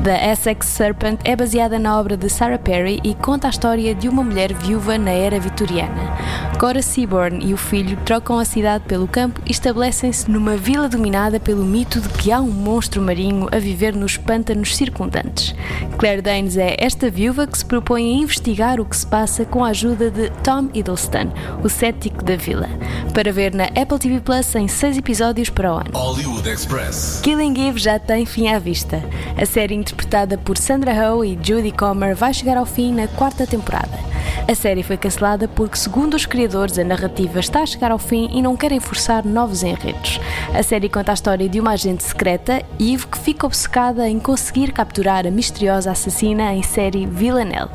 The 0.02 0.32
Essex 0.32 0.66
Serpent 0.68 1.20
é 1.22 1.36
baseada 1.36 1.78
na 1.78 2.00
obra 2.00 2.16
de 2.16 2.30
Sarah 2.30 2.58
Perry 2.58 2.98
e 3.04 3.14
conta 3.14 3.48
a 3.48 3.50
história 3.50 3.94
de 3.94 4.08
uma 4.08 4.22
mulher 4.22 4.54
viúva 4.54 4.96
na 4.96 5.10
era 5.10 5.38
vitoriana. 5.38 6.16
Cora 6.58 6.80
Seaborn 6.80 7.44
e 7.44 7.52
o 7.52 7.58
filho 7.58 7.98
trocam 8.06 8.38
a 8.38 8.44
cidade 8.44 8.84
pelo 8.88 9.06
campo 9.06 9.40
e 9.44 9.50
estabelecem-se 9.50 10.30
numa 10.30 10.56
vila 10.56 10.88
dominada 10.88 11.38
pelo 11.38 11.64
mito 11.64 12.00
de 12.00 12.08
que 12.08 12.32
há 12.32 12.40
um 12.40 12.50
monstro 12.50 13.02
marinho 13.02 13.48
a 13.52 13.58
viver 13.58 13.94
nos 13.94 14.16
pântanos 14.16 14.74
circundantes. 14.74 15.54
Claire 15.98 16.22
Danes 16.22 16.56
é 16.56 16.76
esta 16.78 17.10
viúva 17.10 17.46
que 17.46 17.58
se 17.58 17.64
propõe 17.64 18.02
a 18.02 18.22
investigar 18.22 18.80
o 18.80 18.84
que 18.84 18.96
se 18.96 19.06
passa 19.06 19.44
com 19.44 19.64
a 19.64 19.68
ajuda 19.68 20.10
de 20.10 20.30
Tom 20.42 20.68
Hiddleston, 20.72 21.32
o 21.62 21.68
cético 21.68 22.24
da 22.24 22.36
vila. 22.36 22.68
Para 23.12 23.32
ver 23.32 23.54
na 23.54 23.64
Apple 23.64 23.98
TV 23.98 24.20
Plus 24.20 24.54
em 24.54 24.68
seis 24.68 24.96
episódios 24.96 25.50
para 25.50 25.72
o 25.72 25.76
ano. 25.76 25.90
Hollywood 25.94 26.48
Express. 26.48 27.20
Killing 27.22 27.68
Eve 27.68 27.78
já 27.78 27.98
tem 27.98 28.24
fim 28.24 28.48
à 28.48 28.58
vista. 28.58 29.02
A 29.36 29.44
série 29.44 29.74
interpretada 29.74 30.38
por 30.38 30.56
Sandra 30.56 31.12
Oh 31.12 31.24
e 31.24 31.38
Judy 31.42 31.72
Comer 31.72 32.14
vai 32.14 32.32
chegar 32.32 32.56
ao 32.56 32.66
fim 32.66 32.92
na 32.92 33.08
quarta 33.08 33.46
temporada. 33.46 33.98
A 34.46 34.54
série 34.54 34.82
foi 34.82 34.96
cancelada 34.96 35.46
porque, 35.46 35.76
segundo 35.76 36.14
os 36.14 36.24
criadores, 36.24 36.78
a 36.78 36.84
narrativa 36.84 37.38
está 37.38 37.60
a 37.60 37.66
chegar 37.66 37.90
ao 37.90 37.98
fim 37.98 38.30
e 38.32 38.40
não 38.40 38.56
querem 38.56 38.80
forçar 38.80 39.24
novos 39.24 39.62
enredos. 39.62 40.20
A 40.54 40.62
série 40.62 40.88
conta 40.88 41.12
a 41.12 41.14
história 41.14 41.48
de 41.48 41.60
uma 41.60 41.72
agente 41.72 42.02
secreta, 42.02 42.62
Eve, 42.80 43.06
que 43.06 43.18
fica 43.18 43.46
obcecada 43.46 44.08
em 44.08 44.18
conseguir 44.18 44.72
capturar 44.72 45.26
a 45.26 45.30
misteriosa 45.30 45.90
assassina 45.90 46.54
em 46.54 46.62
série 46.62 47.06
Villanelle. 47.06 47.70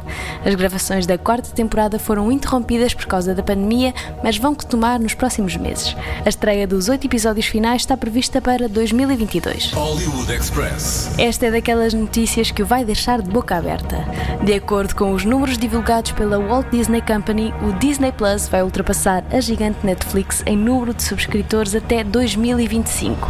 As 0.46 0.56
gravações 0.56 1.06
da 1.06 1.18
quarta 1.18 1.50
temporada 1.52 2.00
foram 2.00 2.32
interrompidas 2.32 2.94
por 2.94 3.06
causa 3.06 3.36
da 3.36 3.44
pandemia, 3.44 3.94
mas 4.24 4.38
vão 4.38 4.54
retomar 4.54 5.00
nos 5.00 5.14
próximos 5.14 5.56
meses. 5.56 5.96
A 6.26 6.30
estreia 6.30 6.68
dos 6.68 6.90
oito 6.90 7.06
episódios 7.06 7.46
finais 7.46 7.84
está 7.84 7.96
prevista 7.96 8.42
para 8.42 8.68
2022. 8.68 9.72
Hollywood 9.74 10.32
Express. 10.34 11.12
Esta 11.18 11.48
é 11.48 11.52
daquelas 11.52 11.94
notícias 11.94 12.52
que 12.52 12.64
o 12.64 12.66
vai 12.66 12.84
deixar 12.84 13.22
de 13.22 13.30
boca 13.30 13.56
aberta. 13.56 14.04
De 14.44 14.54
acordo 14.54 14.96
com 14.96 15.12
os 15.14 15.24
números 15.24 15.58
divulgados 15.58 16.12
pela 16.12 16.33
Walt 16.40 16.70
Disney 16.72 17.02
Company, 17.02 17.54
o 17.62 17.74
Disney 17.80 18.12
Plus 18.12 18.48
vai 18.48 18.64
ultrapassar 18.64 19.24
a 19.32 19.40
gigante 19.40 19.86
Netflix 19.86 20.44
em 20.46 20.58
número 20.58 20.94
de 20.94 21.04
subscritores 21.04 21.76
até 21.76 22.04
2025. 22.04 23.30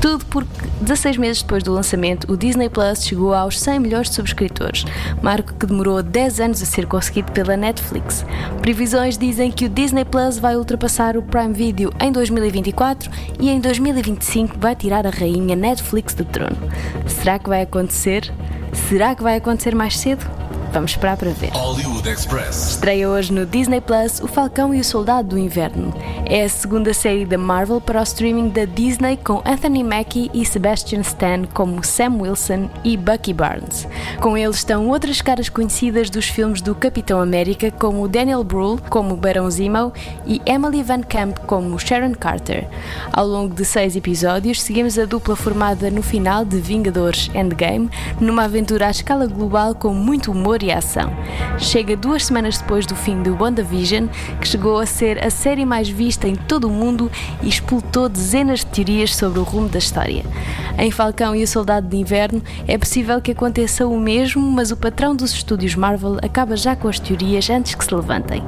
Tudo 0.00 0.24
porque 0.26 0.48
16 0.80 1.16
meses 1.16 1.42
depois 1.42 1.62
do 1.62 1.72
lançamento, 1.72 2.32
o 2.32 2.36
Disney 2.36 2.68
Plus 2.68 3.04
chegou 3.04 3.34
aos 3.34 3.58
100 3.58 3.80
milhões 3.80 4.08
de 4.08 4.14
subscritores, 4.14 4.84
marco 5.20 5.52
que 5.54 5.66
demorou 5.66 6.02
10 6.02 6.40
anos 6.40 6.62
a 6.62 6.66
ser 6.66 6.86
conseguido 6.86 7.32
pela 7.32 7.56
Netflix. 7.56 8.24
Previsões 8.62 9.18
dizem 9.18 9.50
que 9.50 9.64
o 9.64 9.68
Disney 9.68 10.04
Plus 10.04 10.38
vai 10.38 10.56
ultrapassar 10.56 11.16
o 11.16 11.22
Prime 11.22 11.52
Video 11.52 11.92
em 12.00 12.12
2024 12.12 13.10
e 13.40 13.50
em 13.50 13.60
2025 13.60 14.56
vai 14.58 14.76
tirar 14.76 15.06
a 15.06 15.10
rainha 15.10 15.56
Netflix 15.56 16.14
do 16.14 16.24
trono. 16.24 16.56
Será 17.06 17.38
que 17.38 17.48
vai 17.48 17.62
acontecer? 17.62 18.32
Será 18.88 19.14
que 19.14 19.22
vai 19.22 19.36
acontecer 19.36 19.74
mais 19.74 19.96
cedo? 19.98 20.37
Vamos 20.72 20.92
esperar 20.92 21.16
para 21.16 21.30
ver. 21.30 21.50
Hollywood 21.52 22.08
Express. 22.08 22.70
Estreia 22.70 23.08
hoje 23.08 23.32
no 23.32 23.46
Disney 23.46 23.80
Plus 23.80 24.20
O 24.20 24.28
Falcão 24.28 24.74
e 24.74 24.80
o 24.80 24.84
Soldado 24.84 25.28
do 25.28 25.38
Inverno. 25.38 25.92
É 26.30 26.44
a 26.44 26.48
segunda 26.50 26.92
série 26.92 27.24
da 27.24 27.38
Marvel 27.38 27.80
para 27.80 28.00
o 28.00 28.02
streaming 28.02 28.50
da 28.50 28.66
Disney 28.66 29.16
com 29.16 29.40
Anthony 29.46 29.82
Mackie 29.82 30.30
e 30.34 30.44
Sebastian 30.44 31.00
Stan 31.00 31.44
como 31.54 31.82
Sam 31.82 32.18
Wilson 32.20 32.68
e 32.84 32.98
Bucky 32.98 33.32
Barnes. 33.32 33.88
Com 34.20 34.36
eles 34.36 34.56
estão 34.56 34.88
outras 34.88 35.22
caras 35.22 35.48
conhecidas 35.48 36.10
dos 36.10 36.28
filmes 36.28 36.60
do 36.60 36.74
Capitão 36.74 37.18
América 37.18 37.70
como 37.70 38.06
Daniel 38.06 38.44
Brühl 38.44 38.78
como 38.90 39.16
Barão 39.16 39.50
Zemo 39.50 39.90
e 40.26 40.38
Emily 40.44 40.82
Van 40.82 41.00
Camp 41.00 41.38
como 41.46 41.78
Sharon 41.78 42.12
Carter. 42.12 42.68
Ao 43.10 43.26
longo 43.26 43.54
de 43.54 43.64
seis 43.64 43.96
episódios 43.96 44.60
seguimos 44.60 44.98
a 44.98 45.06
dupla 45.06 45.34
formada 45.34 45.90
no 45.90 46.02
final 46.02 46.44
de 46.44 46.58
Vingadores 46.58 47.30
Endgame 47.34 47.88
numa 48.20 48.44
aventura 48.44 48.88
à 48.88 48.90
escala 48.90 49.26
global 49.26 49.74
com 49.74 49.94
muito 49.94 50.30
humor 50.30 50.62
e 50.62 50.70
ação. 50.70 51.10
Chega 51.56 51.96
duas 51.96 52.26
semanas 52.26 52.58
depois 52.58 52.84
do 52.84 52.94
fim 52.94 53.22
do 53.22 53.34
WandaVision, 53.42 54.08
que 54.38 54.46
chegou 54.46 54.78
a 54.78 54.84
ser 54.84 55.24
a 55.24 55.30
série 55.30 55.64
mais 55.64 55.88
vista 55.88 56.17
em 56.26 56.34
todo 56.34 56.66
o 56.66 56.70
mundo 56.70 57.10
e 57.42 57.48
explotou 57.48 58.08
dezenas 58.08 58.60
de 58.60 58.66
teorias 58.66 59.14
sobre 59.14 59.38
o 59.38 59.42
rumo 59.42 59.68
da 59.68 59.78
história. 59.78 60.24
Em 60.78 60.90
Falcão 60.90 61.34
e 61.34 61.42
o 61.42 61.48
Soldado 61.48 61.88
de 61.88 61.96
Inverno 61.96 62.42
é 62.66 62.78
possível 62.78 63.20
que 63.20 63.32
aconteça 63.32 63.86
o 63.86 63.98
mesmo, 63.98 64.50
mas 64.50 64.70
o 64.70 64.76
patrão 64.76 65.14
dos 65.14 65.32
estúdios 65.32 65.74
Marvel 65.74 66.18
acaba 66.22 66.56
já 66.56 66.74
com 66.74 66.88
as 66.88 66.98
teorias 66.98 67.48
antes 67.50 67.74
que 67.74 67.84
se 67.84 67.94
levantem. 67.94 68.42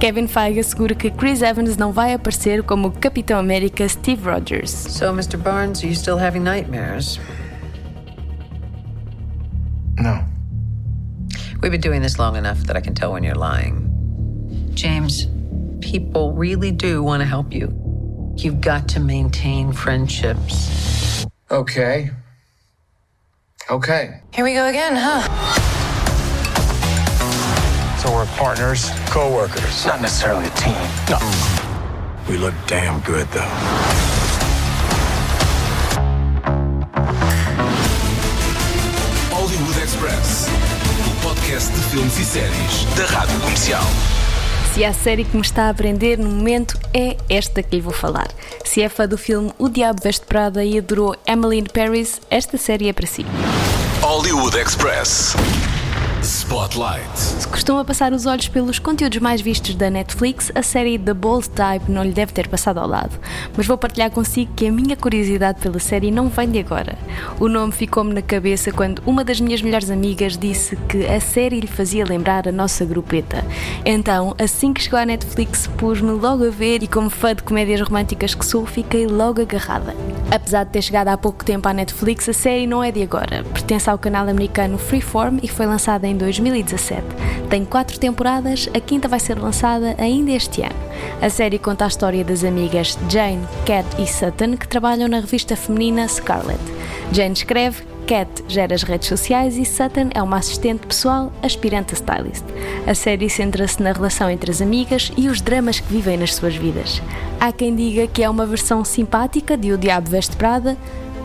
Kevin 0.00 0.26
Feige 0.26 0.60
assegura 0.60 0.94
que 0.94 1.10
Chris 1.10 1.42
Evans 1.42 1.76
não 1.76 1.92
vai 1.92 2.14
aparecer 2.14 2.62
como 2.62 2.88
o 2.88 2.92
Capitão 2.92 3.38
América 3.38 3.88
Steve 3.88 4.28
Rogers. 4.28 4.70
So, 4.70 5.06
Mr. 5.06 5.36
Barnes, 5.36 5.80
are 5.80 5.88
you 5.88 5.96
still 5.96 6.18
having 6.18 6.40
nightmares? 6.40 7.18
No. 9.98 10.24
We've 11.60 11.70
been 11.70 11.80
doing 11.80 12.02
this 12.02 12.18
long 12.18 12.36
enough 12.36 12.66
that 12.66 12.76
I 12.76 12.80
can 12.80 12.94
tell 12.94 13.12
when 13.12 13.22
you're 13.22 13.38
lying. 13.38 13.88
James, 14.74 15.28
people 15.92 16.32
really 16.32 16.72
do 16.72 17.02
want 17.02 17.20
to 17.20 17.26
help 17.26 17.52
you. 17.52 17.68
You've 18.38 18.62
got 18.62 18.88
to 18.88 18.98
maintain 18.98 19.72
friendships. 19.72 21.26
Okay. 21.50 22.08
Okay. 23.70 24.22
Here 24.32 24.42
we 24.42 24.54
go 24.54 24.68
again, 24.68 24.94
huh? 24.96 25.20
So 27.98 28.10
we're 28.10 28.24
partners, 28.38 28.88
co 29.10 29.34
workers. 29.36 29.84
Not 29.84 30.00
necessarily 30.00 30.46
a 30.46 30.50
team. 30.52 30.80
No. 31.10 31.18
We 32.26 32.38
look 32.38 32.54
damn 32.66 32.98
good, 33.02 33.28
though. 33.28 33.52
Hollywood 39.28 39.76
Express. 39.76 40.48
O 41.06 41.28
podcast 41.28 41.70
de 41.70 41.80
filmes 41.90 42.18
e 42.18 42.24
séries 42.24 42.86
da 42.96 43.04
Rádio 43.04 43.38
Comercial. 43.40 44.11
Se 44.72 44.86
há 44.86 44.92
série 44.94 45.24
que 45.24 45.36
me 45.36 45.42
está 45.42 45.64
a 45.64 45.68
aprender 45.68 46.18
no 46.18 46.30
momento, 46.30 46.78
é 46.94 47.18
esta 47.28 47.62
que 47.62 47.76
lhe 47.76 47.82
vou 47.82 47.92
falar. 47.92 48.28
Se 48.64 48.80
é 48.80 48.88
fã 48.88 49.06
do 49.06 49.18
filme 49.18 49.52
O 49.58 49.68
Diabo 49.68 50.00
Veste 50.02 50.24
Prada 50.24 50.64
e 50.64 50.78
adorou 50.78 51.14
Emily 51.26 51.58
in 51.58 51.64
Paris, 51.64 52.18
esta 52.30 52.56
série 52.56 52.88
é 52.88 52.92
para 52.94 53.06
si. 53.06 53.26
Hollywood 54.00 54.56
Express. 54.56 55.34
Spotlight. 56.52 57.18
Se 57.18 57.48
costuma 57.48 57.82
passar 57.82 58.12
os 58.12 58.26
olhos 58.26 58.46
pelos 58.46 58.78
conteúdos 58.78 59.18
mais 59.20 59.40
vistos 59.40 59.74
da 59.74 59.88
Netflix, 59.88 60.52
a 60.54 60.62
série 60.62 60.98
The 60.98 61.14
Bold 61.14 61.48
Type 61.48 61.90
não 61.90 62.04
lhe 62.04 62.12
deve 62.12 62.30
ter 62.30 62.46
passado 62.46 62.76
ao 62.76 62.86
lado. 62.86 63.18
Mas 63.56 63.66
vou 63.66 63.78
partilhar 63.78 64.10
consigo 64.10 64.52
que 64.54 64.66
a 64.66 64.70
minha 64.70 64.94
curiosidade 64.94 65.62
pela 65.62 65.78
série 65.78 66.10
não 66.10 66.28
vem 66.28 66.50
de 66.50 66.58
agora. 66.58 66.98
O 67.40 67.48
nome 67.48 67.72
ficou-me 67.72 68.12
na 68.12 68.20
cabeça 68.20 68.70
quando 68.70 69.02
uma 69.06 69.24
das 69.24 69.40
minhas 69.40 69.62
melhores 69.62 69.90
amigas 69.90 70.36
disse 70.36 70.76
que 70.90 71.06
a 71.06 71.18
série 71.20 71.58
lhe 71.58 71.66
fazia 71.66 72.04
lembrar 72.04 72.46
a 72.46 72.52
nossa 72.52 72.84
grupeta. 72.84 73.42
Então, 73.82 74.34
assim 74.38 74.74
que 74.74 74.82
chegou 74.82 74.98
à 74.98 75.06
Netflix, 75.06 75.66
pus-me 75.78 76.10
logo 76.10 76.46
a 76.46 76.50
ver 76.50 76.82
e, 76.82 76.86
como 76.86 77.08
fã 77.08 77.34
de 77.34 77.42
comédias 77.42 77.80
românticas 77.80 78.34
que 78.34 78.44
sou, 78.44 78.66
fiquei 78.66 79.06
logo 79.06 79.40
agarrada. 79.40 79.96
Apesar 80.30 80.64
de 80.64 80.70
ter 80.70 80.82
chegado 80.82 81.08
há 81.08 81.16
pouco 81.16 81.44
tempo 81.44 81.66
à 81.66 81.72
Netflix, 81.72 82.28
a 82.28 82.34
série 82.34 82.66
não 82.66 82.84
é 82.84 82.92
de 82.92 83.02
agora. 83.02 83.42
Pertence 83.54 83.88
ao 83.88 83.96
canal 83.96 84.28
americano 84.28 84.76
Freeform 84.76 85.38
e 85.42 85.48
foi 85.48 85.64
lançada 85.64 86.06
em 86.06 86.16
2017. 86.42 87.02
Tem 87.48 87.64
quatro 87.64 87.98
temporadas, 87.98 88.68
a 88.74 88.80
quinta 88.80 89.08
vai 89.08 89.20
ser 89.20 89.38
lançada 89.38 89.94
ainda 89.98 90.32
este 90.32 90.62
ano. 90.62 90.74
A 91.20 91.28
série 91.28 91.58
conta 91.58 91.84
a 91.84 91.88
história 91.88 92.24
das 92.24 92.44
amigas 92.44 92.98
Jane, 93.08 93.46
Cat 93.64 93.86
e 93.98 94.06
Sutton 94.06 94.56
que 94.56 94.68
trabalham 94.68 95.08
na 95.08 95.20
revista 95.20 95.56
feminina 95.56 96.08
Scarlet. 96.08 96.60
Jane 97.12 97.34
escreve, 97.34 97.82
Cat 98.06 98.28
gera 98.48 98.74
as 98.74 98.82
redes 98.82 99.08
sociais 99.08 99.56
e 99.56 99.64
Sutton 99.64 100.10
é 100.14 100.22
uma 100.22 100.38
assistente 100.38 100.86
pessoal, 100.86 101.32
aspirante 101.42 101.92
a 101.92 101.94
stylist. 101.94 102.44
A 102.86 102.94
série 102.94 103.30
centra-se 103.30 103.82
na 103.82 103.92
relação 103.92 104.28
entre 104.28 104.50
as 104.50 104.60
amigas 104.60 105.12
e 105.16 105.28
os 105.28 105.40
dramas 105.40 105.78
que 105.78 105.92
vivem 105.92 106.16
nas 106.16 106.34
suas 106.34 106.56
vidas. 106.56 107.00
Há 107.38 107.52
quem 107.52 107.74
diga 107.74 108.06
que 108.06 108.22
é 108.22 108.28
uma 108.28 108.46
versão 108.46 108.84
simpática 108.84 109.56
de 109.56 109.72
O 109.72 109.78
Diabo 109.78 110.10
Veste 110.10 110.36
Prada, 110.36 110.76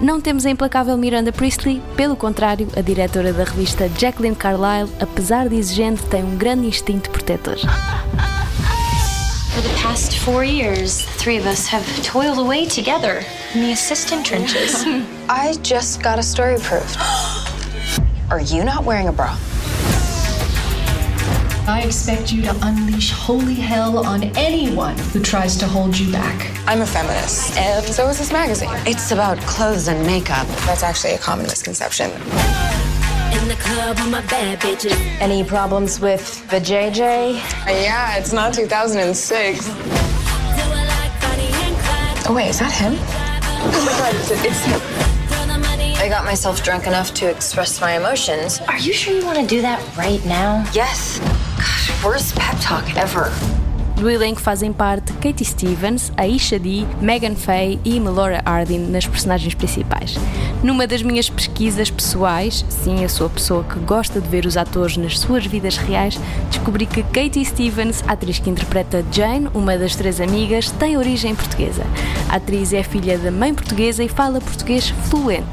não 0.01 0.21
temos 0.21 0.45
a 0.45 0.49
implacável 0.49 0.97
Miranda 0.97 1.31
Priestley, 1.31 1.81
pelo 1.95 2.15
contrário, 2.15 2.67
a 2.75 2.81
diretora 2.81 3.33
da 3.33 3.43
revista 3.43 3.89
Jacqueline 3.97 4.35
Carlyle, 4.35 4.89
apesar 4.99 5.49
de 5.49 5.55
exigente, 5.55 6.03
tem 6.05 6.23
um 6.23 6.37
grande 6.37 6.67
instinto 6.67 7.09
protetor. 7.09 7.57
For 9.53 9.61
the 9.63 9.81
past 9.81 10.19
four 10.19 10.43
years, 10.43 11.03
the 11.05 11.17
three 11.17 11.39
of 11.39 11.47
us 11.47 11.67
have 11.67 11.83
toiled 12.03 12.37
away 12.37 12.67
together 12.67 13.23
in 13.55 13.61
the 13.61 13.71
assistant 13.71 14.23
trenches. 14.23 14.85
I 15.27 15.53
just 15.63 16.03
got 16.03 16.19
a 16.19 16.23
story 16.23 16.59
proved. 16.59 16.95
Are 18.29 18.41
you 18.41 18.63
not 18.63 18.83
wearing 18.83 19.07
a 19.07 19.11
bra? 19.11 19.35
I 21.69 21.81
expect 21.81 22.31
you 22.31 22.41
to 22.43 22.57
unleash 22.61 23.11
holy 23.11 23.53
hell 23.53 24.05
on 24.05 24.23
anyone 24.37 24.97
who 24.97 25.21
tries 25.21 25.57
to 25.57 25.67
hold 25.67 25.97
you 25.97 26.09
back. 26.13 26.49
I'm 26.65 26.79
a 26.79 26.85
feminist, 26.85 27.57
and 27.57 27.85
so 27.85 28.07
is 28.07 28.17
this 28.17 28.31
magazine. 28.31 28.69
It's 28.85 29.11
about 29.11 29.37
clothes 29.39 29.89
and 29.89 30.05
makeup. 30.07 30.47
That's 30.65 30.81
actually 30.81 31.15
a 31.15 31.17
common 31.17 31.45
misconception. 31.45 32.09
In 32.09 33.47
the 33.49 33.57
club 33.59 33.99
with 33.99 34.09
my 34.09 34.21
bad 34.27 34.61
bitches. 34.61 34.95
Any 35.19 35.43
problems 35.43 35.99
with 35.99 36.49
the 36.49 36.57
JJ? 36.61 37.33
Yeah, 37.67 38.15
it's 38.15 38.31
not 38.31 38.53
2006. 38.53 39.67
Oh, 42.29 42.33
wait, 42.33 42.47
is 42.47 42.59
that 42.59 42.71
him? 42.71 42.93
Oh 42.95 43.83
my 43.85 43.91
god, 43.99 44.15
it's, 44.15 44.31
it's 44.31 44.63
him. 44.63 45.17
I 45.99 46.07
got 46.07 46.23
myself 46.23 46.63
drunk 46.63 46.87
enough 46.87 47.13
to 47.15 47.29
express 47.29 47.81
my 47.81 47.97
emotions. 47.97 48.61
Are 48.69 48.77
you 48.77 48.93
sure 48.93 49.13
you 49.13 49.25
want 49.25 49.39
to 49.39 49.45
do 49.45 49.61
that 49.61 49.97
right 49.97 50.23
now? 50.25 50.65
Yes. 50.71 51.19
Worst 52.03 52.35
pep 52.35 52.55
talk 52.61 52.85
ever. 52.95 53.31
Do 53.95 54.07
elenco 54.07 54.39
fazem 54.39 54.71
parte 54.71 55.11
Katie 55.13 55.43
Stevens, 55.43 56.11
Aisha 56.15 56.59
Dee, 56.59 56.85
Megan 57.01 57.33
Faye 57.33 57.79
e 57.83 57.99
Melora 57.99 58.39
Hardin 58.45 58.77
nas 58.91 59.07
personagens 59.07 59.55
principais. 59.55 60.15
Numa 60.61 60.85
das 60.85 61.01
minhas 61.01 61.27
pesquisas 61.27 61.89
pessoais, 61.89 62.63
sim, 62.69 63.01
eu 63.01 63.09
sou 63.09 63.25
a 63.25 63.29
pessoa 63.31 63.63
que 63.63 63.79
gosta 63.79 64.21
de 64.21 64.27
ver 64.27 64.45
os 64.45 64.55
atores 64.55 64.95
nas 64.95 65.17
suas 65.17 65.47
vidas 65.47 65.77
reais, 65.77 66.19
descobri 66.51 66.85
que 66.85 67.01
Katie 67.01 67.43
Stevens, 67.43 68.03
a 68.07 68.11
atriz 68.11 68.37
que 68.37 68.51
interpreta 68.51 69.03
Jane, 69.11 69.49
uma 69.55 69.75
das 69.75 69.95
três 69.95 70.21
amigas, 70.21 70.69
tem 70.69 70.97
origem 70.97 71.33
portuguesa. 71.33 71.83
A 72.29 72.35
atriz 72.35 72.73
é 72.73 72.83
filha 72.83 73.17
da 73.17 73.31
mãe 73.31 73.55
portuguesa 73.55 74.03
e 74.03 74.07
fala 74.07 74.39
português 74.39 74.89
fluente. 75.09 75.47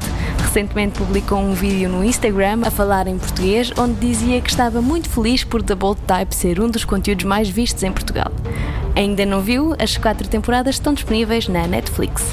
Recentemente 0.55 0.97
publicou 0.97 1.39
um 1.39 1.53
vídeo 1.53 1.89
no 1.89 2.01
Instagram 2.01 2.61
a 2.65 2.71
falar 2.71 3.07
em 3.07 3.17
português, 3.17 3.73
onde 3.77 3.95
dizia 3.95 4.39
que 4.39 4.49
estava 4.49 4.81
muito 4.81 5.09
feliz 5.09 5.43
por 5.43 5.61
The 5.61 5.75
Bold 5.75 5.99
Type 6.07 6.33
ser 6.33 6.61
um 6.61 6.69
dos 6.69 6.85
conteúdos 6.85 7.25
mais 7.25 7.49
vistos 7.49 7.83
em 7.83 7.91
Portugal. 7.91 8.31
Ainda 8.95 9.25
não 9.25 9.41
viu? 9.41 9.75
As 9.77 9.97
quatro 9.97 10.25
temporadas 10.29 10.75
estão 10.75 10.93
disponíveis 10.93 11.49
na 11.49 11.67
Netflix. 11.67 12.23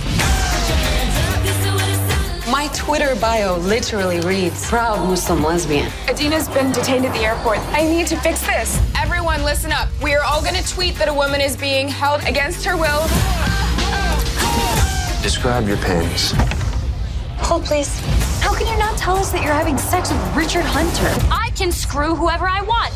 My 2.47 2.69
Twitter 2.69 3.17
bio 3.17 3.57
literally 3.57 4.21
reads 4.21 4.69
proud 4.69 5.01
Muslim 5.01 5.45
lesbian. 5.45 5.89
Adina's 6.09 6.47
been 6.47 6.71
detained 6.71 7.05
at 7.05 7.13
the 7.15 7.25
airport. 7.25 7.59
I 7.75 7.83
need 7.83 8.07
to 8.07 8.17
fix 8.19 8.41
this. 8.43 8.79
Everyone, 9.03 9.43
listen 9.43 9.73
up. 9.73 9.89
We 10.01 10.15
are 10.15 10.23
all 10.23 10.41
going 10.41 10.55
to 10.55 10.69
tweet 10.73 10.95
that 10.99 11.09
a 11.09 11.13
woman 11.13 11.41
is 11.41 11.57
being 11.57 11.89
held 11.89 12.23
against 12.29 12.65
her 12.67 12.77
will. 12.77 13.03
Describe 15.25 15.67
your 15.67 15.79
panties. 15.79 16.33
Hold, 17.45 17.65
please. 17.65 17.99
How 18.41 18.55
can 18.55 18.67
you 18.67 18.79
not 18.79 18.97
tell 18.97 19.17
us 19.17 19.31
that 19.33 19.43
you're 19.43 19.53
having 19.53 19.77
sex 19.77 20.11
with 20.11 20.37
Richard 20.37 20.65
Hunter? 20.65 21.11
I 21.31 21.51
can 21.55 21.71
screw 21.71 22.15
whoever 22.15 22.49
I 22.49 22.63
want. 22.63 22.93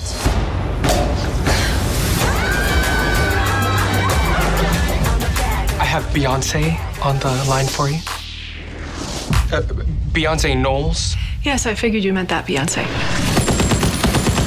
I 5.78 5.84
have 5.84 6.04
Beyonce 6.14 6.78
on 7.04 7.18
the 7.18 7.28
line 7.50 7.66
for 7.66 7.90
you. 7.90 7.98
Uh, 9.52 9.62
Beyonce 10.12 10.60
Knowles. 10.60 11.16
Yes, 11.42 11.66
I 11.66 11.74
figured 11.74 12.02
you 12.02 12.12
meant 12.12 12.28
that, 12.30 12.46
Beyonce. 12.46 12.84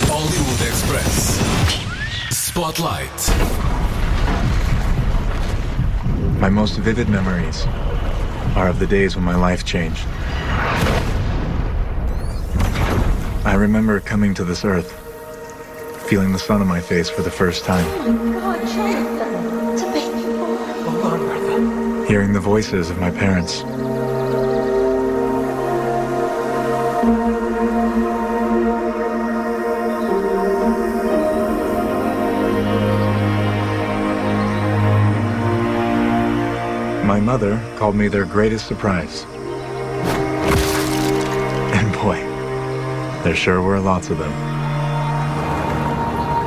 Hollywood 0.08 0.62
Express. 0.68 1.39
Spotlight. 2.36 3.10
My 6.39 6.50
most 6.50 6.77
vivid 6.77 7.10
memories 7.10 7.65
are 8.56 8.68
of 8.68 8.79
the 8.79 8.88
days 8.88 9.15
when 9.15 9.24
my 9.24 9.36
life 9.36 9.65
changed. 9.65 10.06
I 13.46 13.56
remember 13.56 14.00
coming 14.00 14.34
to 14.36 14.44
this 14.44 14.65
earth, 14.65 14.91
feeling 16.10 16.32
the 16.32 16.39
sun 16.39 16.62
on 16.62 16.68
my 16.68 16.82
face 16.82 17.10
for 17.10 17.22
the 17.22 17.32
first 17.32 17.65
time, 17.65 17.86
God, 18.34 18.68
Jonathan, 18.68 19.74
it's 19.74 19.82
a 19.82 19.91
baby 19.91 20.24
boy. 20.38 22.06
hearing 22.08 22.34
the 22.34 22.39
voices 22.39 22.89
of 22.89 23.00
my 23.00 23.12
parents. 23.12 23.63
My 37.20 37.26
mother 37.26 37.62
called 37.78 37.98
me 37.98 38.08
their 38.08 38.24
greatest 38.24 38.66
surprise. 38.66 39.26
And 41.76 41.94
boy, 41.96 42.16
there 43.26 43.36
sure 43.36 43.62
were 43.62 43.78
lots 43.78 44.10
of 44.10 44.18
them. 44.18 44.32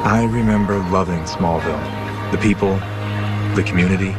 I 0.07 0.25
remember 0.25 0.79
loving 0.89 1.25
Smallville. 1.25 2.33
The 2.33 2.39
people, 2.39 2.77
the 3.55 3.63
community, 3.67 4.13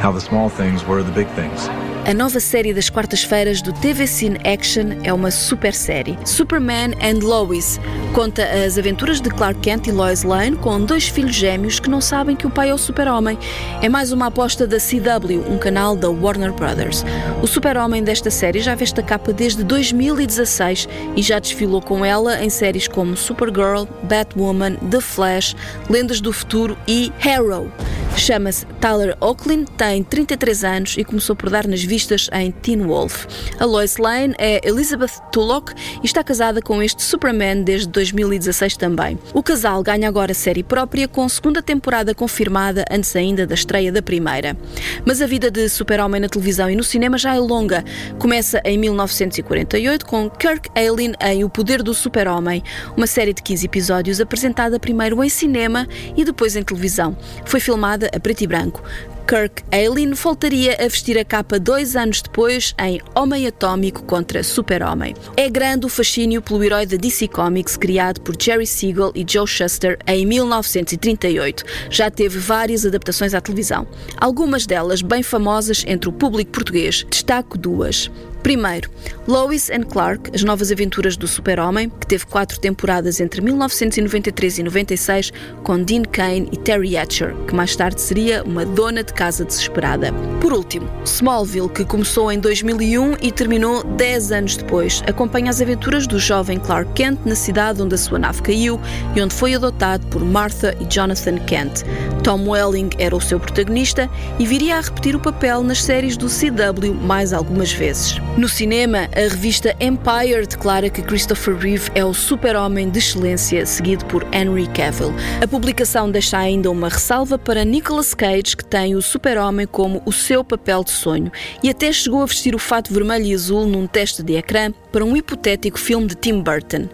how 0.00 0.12
the 0.12 0.20
small 0.20 0.48
things 0.48 0.82
were 0.86 1.02
the 1.02 1.12
big 1.12 1.28
things. 1.32 1.68
A 2.06 2.14
nova 2.14 2.38
série 2.38 2.72
das 2.72 2.88
quartas-feiras 2.88 3.60
do 3.60 3.72
TV 3.72 4.06
Cine 4.06 4.38
Action 4.44 4.96
é 5.02 5.12
uma 5.12 5.28
super 5.28 5.74
série. 5.74 6.16
Superman 6.24 6.92
and 7.02 7.18
Lois 7.26 7.80
conta 8.14 8.44
as 8.44 8.78
aventuras 8.78 9.20
de 9.20 9.28
Clark 9.28 9.58
Kent 9.58 9.88
e 9.88 9.90
Lois 9.90 10.22
Lane 10.22 10.56
com 10.56 10.80
dois 10.84 11.08
filhos 11.08 11.34
gêmeos 11.34 11.80
que 11.80 11.90
não 11.90 12.00
sabem 12.00 12.36
que 12.36 12.46
o 12.46 12.50
pai 12.50 12.68
é 12.70 12.74
o 12.74 12.78
super-homem. 12.78 13.36
É 13.82 13.88
mais 13.88 14.12
uma 14.12 14.26
aposta 14.26 14.68
da 14.68 14.76
CW, 14.76 15.50
um 15.50 15.58
canal 15.58 15.96
da 15.96 16.08
Warner 16.08 16.52
Brothers. 16.52 17.04
O 17.42 17.46
super-homem 17.48 18.04
desta 18.04 18.30
série 18.30 18.60
já 18.60 18.76
veste 18.76 19.00
a 19.00 19.02
capa 19.02 19.32
desde 19.32 19.64
2016 19.64 20.88
e 21.16 21.22
já 21.22 21.40
desfilou 21.40 21.82
com 21.82 22.04
ela 22.04 22.40
em 22.40 22.48
séries 22.48 22.86
como 22.86 23.16
Supergirl, 23.16 23.84
Batwoman, 24.04 24.76
The 24.76 25.00
Flash, 25.00 25.56
Lendas 25.90 26.20
do 26.20 26.32
Futuro 26.32 26.78
e 26.86 27.12
Arrow. 27.20 27.68
Chama-se 28.16 28.64
Tyler 28.80 29.16
Oakley, 29.20 29.66
tem 29.76 30.02
33 30.02 30.64
anos 30.64 30.96
e 30.96 31.04
começou 31.04 31.36
por 31.36 31.50
dar 31.50 31.66
nas 31.66 31.84
vistas 31.84 32.28
em 32.32 32.50
Teen 32.50 32.82
Wolf. 32.82 33.26
A 33.60 33.64
Lois 33.64 33.98
Lane 33.98 34.34
é 34.38 34.66
Elizabeth 34.66 35.20
Tulloch 35.30 35.72
e 36.02 36.06
está 36.06 36.24
casada 36.24 36.62
com 36.62 36.82
este 36.82 37.02
Superman 37.02 37.62
desde 37.62 37.88
2016 37.88 38.76
também. 38.78 39.18
O 39.34 39.42
casal 39.42 39.82
ganha 39.82 40.08
agora 40.08 40.32
série 40.34 40.62
própria 40.62 41.06
com 41.06 41.28
segunda 41.28 41.62
temporada 41.62 42.14
confirmada 42.14 42.84
antes 42.90 43.14
ainda 43.14 43.46
da 43.46 43.54
estreia 43.54 43.92
da 43.92 44.02
primeira. 44.02 44.56
Mas 45.04 45.20
a 45.20 45.26
vida 45.26 45.50
de 45.50 45.68
Super-Homem 45.68 46.20
na 46.20 46.28
televisão 46.28 46.70
e 46.70 46.74
no 46.74 46.82
cinema 46.82 47.18
já 47.18 47.34
é 47.34 47.38
longa. 47.38 47.84
Começa 48.18 48.60
em 48.64 48.78
1948 48.78 50.06
com 50.06 50.28
Kirk 50.30 50.70
Allen 50.74 51.12
em 51.20 51.44
O 51.44 51.50
Poder 51.50 51.82
do 51.82 51.92
Super-Homem, 51.92 52.62
uma 52.96 53.06
série 53.06 53.34
de 53.34 53.42
15 53.42 53.66
episódios 53.66 54.20
apresentada 54.20 54.80
primeiro 54.80 55.22
em 55.22 55.28
cinema 55.28 55.86
e 56.16 56.24
depois 56.24 56.56
em 56.56 56.62
televisão. 56.62 57.16
Foi 57.44 57.60
filmada 57.60 58.05
a 58.14 58.20
preto 58.20 58.42
e 58.42 58.46
branco. 58.46 58.82
Kirk 59.26 59.64
Allen 59.72 60.12
voltaria 60.12 60.76
a 60.78 60.84
vestir 60.84 61.18
a 61.18 61.24
capa 61.24 61.58
dois 61.58 61.96
anos 61.96 62.22
depois 62.22 62.72
em 62.78 63.00
Homem 63.12 63.44
Atômico 63.48 64.04
contra 64.04 64.44
Super-Homem. 64.44 65.16
É 65.36 65.50
grande 65.50 65.84
o 65.84 65.88
fascínio 65.88 66.40
pelo 66.40 66.62
herói 66.62 66.86
da 66.86 66.96
DC 66.96 67.26
Comics 67.26 67.76
criado 67.76 68.20
por 68.20 68.40
Jerry 68.40 68.68
Siegel 68.68 69.10
e 69.16 69.26
Joe 69.28 69.46
Shuster 69.46 69.98
em 70.06 70.24
1938. 70.24 71.64
Já 71.90 72.08
teve 72.08 72.38
várias 72.38 72.86
adaptações 72.86 73.34
à 73.34 73.40
televisão, 73.40 73.88
algumas 74.16 74.64
delas 74.64 75.02
bem 75.02 75.24
famosas 75.24 75.84
entre 75.88 76.08
o 76.08 76.12
público 76.12 76.52
português. 76.52 77.04
Destaco 77.10 77.58
duas. 77.58 78.08
Primeiro, 78.42 78.90
Lois 79.26 79.70
and 79.70 79.82
Clark, 79.82 80.30
as 80.34 80.44
novas 80.44 80.70
aventuras 80.70 81.16
do 81.16 81.26
Super-Homem, 81.26 81.90
que 81.90 82.06
teve 82.06 82.26
quatro 82.26 82.60
temporadas 82.60 83.18
entre 83.18 83.40
1993 83.40 84.58
e 84.58 84.62
96, 84.62 85.32
com 85.64 85.82
Dean 85.82 86.02
Kane 86.02 86.48
e 86.52 86.56
Terry 86.56 86.96
Hatcher, 86.96 87.34
que 87.46 87.54
mais 87.54 87.74
tarde 87.74 88.00
seria 88.00 88.44
uma 88.44 88.64
dona 88.64 89.02
de 89.02 89.12
casa 89.12 89.44
desesperada. 89.44 90.12
Por 90.40 90.52
último, 90.52 90.88
Smallville, 91.04 91.68
que 91.68 91.84
começou 91.84 92.30
em 92.30 92.38
2001 92.38 93.16
e 93.20 93.32
terminou 93.32 93.82
10 93.82 94.32
anos 94.32 94.56
depois, 94.56 95.02
acompanha 95.08 95.50
as 95.50 95.60
aventuras 95.60 96.06
do 96.06 96.18
jovem 96.18 96.60
Clark 96.60 96.92
Kent 96.92 97.18
na 97.24 97.34
cidade 97.34 97.82
onde 97.82 97.96
a 97.96 97.98
sua 97.98 98.18
nave 98.18 98.42
caiu 98.42 98.80
e 99.16 99.20
onde 99.20 99.34
foi 99.34 99.54
adotado 99.54 100.06
por 100.06 100.24
Martha 100.24 100.76
e 100.80 100.84
Jonathan 100.84 101.38
Kent. 101.38 101.82
Tom 102.22 102.48
Welling 102.48 102.90
era 102.98 103.14
o 103.14 103.20
seu 103.20 103.40
protagonista 103.40 104.08
e 104.38 104.46
viria 104.46 104.76
a 104.76 104.80
repetir 104.80 105.16
o 105.16 105.20
papel 105.20 105.62
nas 105.62 105.82
séries 105.82 106.16
do 106.16 106.26
CW 106.26 106.94
mais 106.94 107.32
algumas 107.32 107.72
vezes. 107.72 108.20
No 108.36 108.50
cinema, 108.50 109.08
a 109.16 109.20
revista 109.20 109.74
Empire 109.80 110.46
declara 110.46 110.90
que 110.90 111.00
Christopher 111.00 111.56
Reeve 111.56 111.90
é 111.94 112.04
o 112.04 112.12
super-homem 112.12 112.90
de 112.90 112.98
excelência, 112.98 113.64
seguido 113.64 114.04
por 114.04 114.26
Henry 114.30 114.66
Cavill. 114.66 115.14
A 115.42 115.48
publicação 115.48 116.10
deixa 116.10 116.36
ainda 116.36 116.70
uma 116.70 116.90
ressalva 116.90 117.38
para 117.38 117.64
Nicolas 117.64 118.12
Cage, 118.12 118.54
que 118.54 118.64
tem 118.64 118.94
o 118.94 119.00
super-homem 119.00 119.66
como 119.66 120.02
o 120.04 120.12
seu 120.12 120.44
papel 120.44 120.84
de 120.84 120.90
sonho, 120.90 121.32
e 121.62 121.70
até 121.70 121.90
chegou 121.90 122.22
a 122.22 122.26
vestir 122.26 122.54
o 122.54 122.58
fato 122.58 122.92
vermelho 122.92 123.24
e 123.24 123.32
azul 123.32 123.66
num 123.66 123.86
teste 123.86 124.22
de 124.22 124.34
ecrã 124.34 124.70
para 124.92 125.02
um 125.02 125.16
hipotético 125.16 125.78
filme 125.78 126.06
de 126.06 126.14
Tim 126.14 126.42
Burton. 126.42 126.90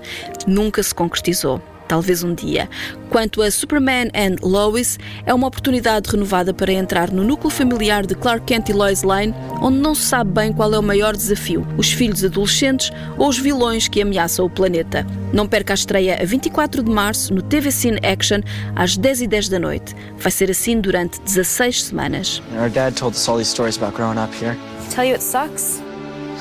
Nunca 0.47 0.81
se 0.81 0.95
concretizou 0.95 1.61
talvez 1.89 2.23
um 2.23 2.35
dia. 2.35 2.69
Quanto 3.11 3.43
a 3.43 3.51
Superman 3.51 4.09
and 4.15 4.37
Lois, 4.43 4.99
é 5.27 5.35
uma 5.35 5.47
oportunidade 5.47 6.11
renovada 6.11 6.55
para 6.55 6.73
entrar 6.73 7.11
no 7.11 7.23
núcleo 7.23 7.51
familiar 7.51 8.07
de 8.07 8.15
Clark 8.15 8.47
Kent 8.47 8.71
e 8.71 8.73
Lois 8.73 9.03
Lane, 9.03 9.35
onde 9.61 9.79
não 9.79 9.95
se 9.95 10.03
sabe 10.03 10.31
bem 10.31 10.53
qual 10.53 10.73
é 10.73 10.79
o 10.79 10.83
maior 10.83 11.15
desafio, 11.15 11.67
os 11.77 11.93
filhos 11.93 12.25
adolescentes 12.25 12.91
ou 13.19 13.29
os 13.29 13.39
vilões 13.39 13.89
que 13.89 14.01
ameaçam 14.01 14.47
o 14.47 14.51
planeta. 14.51 15.07
Não 15.33 15.47
perca 15.47 15.73
a 15.73 15.75
estreia 15.75 16.19
a 16.21 16.25
24 16.25 16.83
de 16.83 16.91
março 16.91 17.35
no 17.35 17.43
TV 17.43 17.71
Cine 17.71 17.99
Action 18.03 18.41
às 18.75 18.97
10h10 18.97 19.51
da 19.51 19.59
noite. 19.59 19.95
Vai 20.19 20.33
ser 20.33 20.51
assim 20.51 20.81
durante 20.81 21.21
16 21.21 21.85
semanas. 21.85 22.43
Our 22.59 22.71
dad 22.71 22.95
told 22.95 23.17
us 23.17 23.29
all 23.29 23.37
these 23.37 23.51
stories 23.51 23.77
about 23.77 23.95
growing 23.97 24.19
up 24.19 24.35
here. 24.35 24.57
Tell 24.91 25.05
you 25.05 25.15
it 25.15 25.23
sucks? 25.23 25.83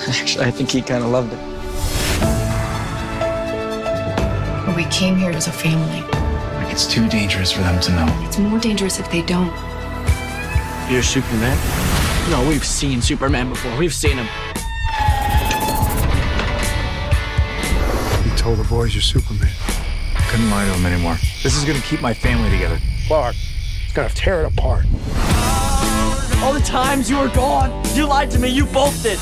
Actually, 0.08 0.48
I 0.48 0.52
think 0.52 0.72
he 0.72 0.82
kind 0.82 1.04
of 1.04 1.12
loved 1.12 1.34
it. 1.34 1.51
We 4.82 4.88
came 4.88 5.16
here 5.16 5.30
as 5.30 5.46
a 5.46 5.52
family. 5.52 6.02
Like 6.56 6.74
it's 6.74 6.88
too 6.88 7.08
dangerous 7.08 7.52
for 7.52 7.62
them 7.62 7.80
to 7.82 7.92
know. 7.92 8.26
It's 8.26 8.40
more 8.40 8.58
dangerous 8.58 9.00
if 9.00 9.12
they 9.12 9.22
don't. 9.22 9.54
You're 10.90 11.04
Superman? 11.04 11.56
No, 12.32 12.44
we've 12.50 12.66
seen 12.66 13.00
Superman 13.00 13.50
before. 13.50 13.78
We've 13.78 13.94
seen 13.94 14.18
him. 14.18 14.26
You 18.26 18.36
told 18.36 18.58
the 18.58 18.66
boys 18.68 18.96
you're 18.96 19.04
Superman. 19.04 19.54
Couldn't 20.30 20.50
lie 20.50 20.66
to 20.66 20.72
them 20.72 20.88
anymore. 20.88 21.18
This 21.44 21.56
is 21.56 21.64
gonna 21.64 21.80
keep 21.82 22.02
my 22.02 22.16
family 22.16 22.50
together. 22.50 22.80
Clark, 23.06 23.36
it's 23.84 23.94
gonna 23.94 24.10
tear 24.10 24.42
it 24.42 24.48
apart. 24.48 24.86
All 26.42 26.54
the 26.54 26.66
times 26.66 27.08
you 27.08 27.20
were 27.20 27.30
gone, 27.30 27.86
you 27.96 28.08
lied 28.08 28.32
to 28.32 28.40
me. 28.40 28.50
You 28.50 28.66
both 28.66 29.04
did. 29.04 29.20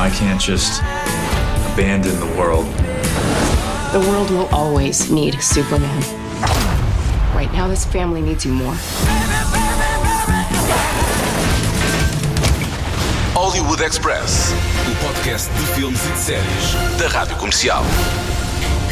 I 0.00 0.10
can't 0.10 0.40
just 0.40 0.80
abandon 1.78 2.18
the 2.18 2.26
world. 2.36 2.66
The 3.92 4.00
world 4.00 4.30
will 4.30 4.48
always 4.52 5.12
need 5.12 5.40
Superman. 5.40 6.02
Right 7.32 7.48
now, 7.52 7.68
this 7.68 7.84
family 7.84 8.20
needs 8.20 8.44
you 8.44 8.52
more. 8.52 8.74
Hollywood 13.32 13.80
Express, 13.80 14.52
o 14.90 15.06
podcast 15.06 15.52
de 15.52 15.66
filmes 15.74 16.04
e 16.04 16.08
de 16.08 16.18
séries 16.18 16.98
da 16.98 17.06
Rádio 17.06 17.36
Comercial. 17.36 17.84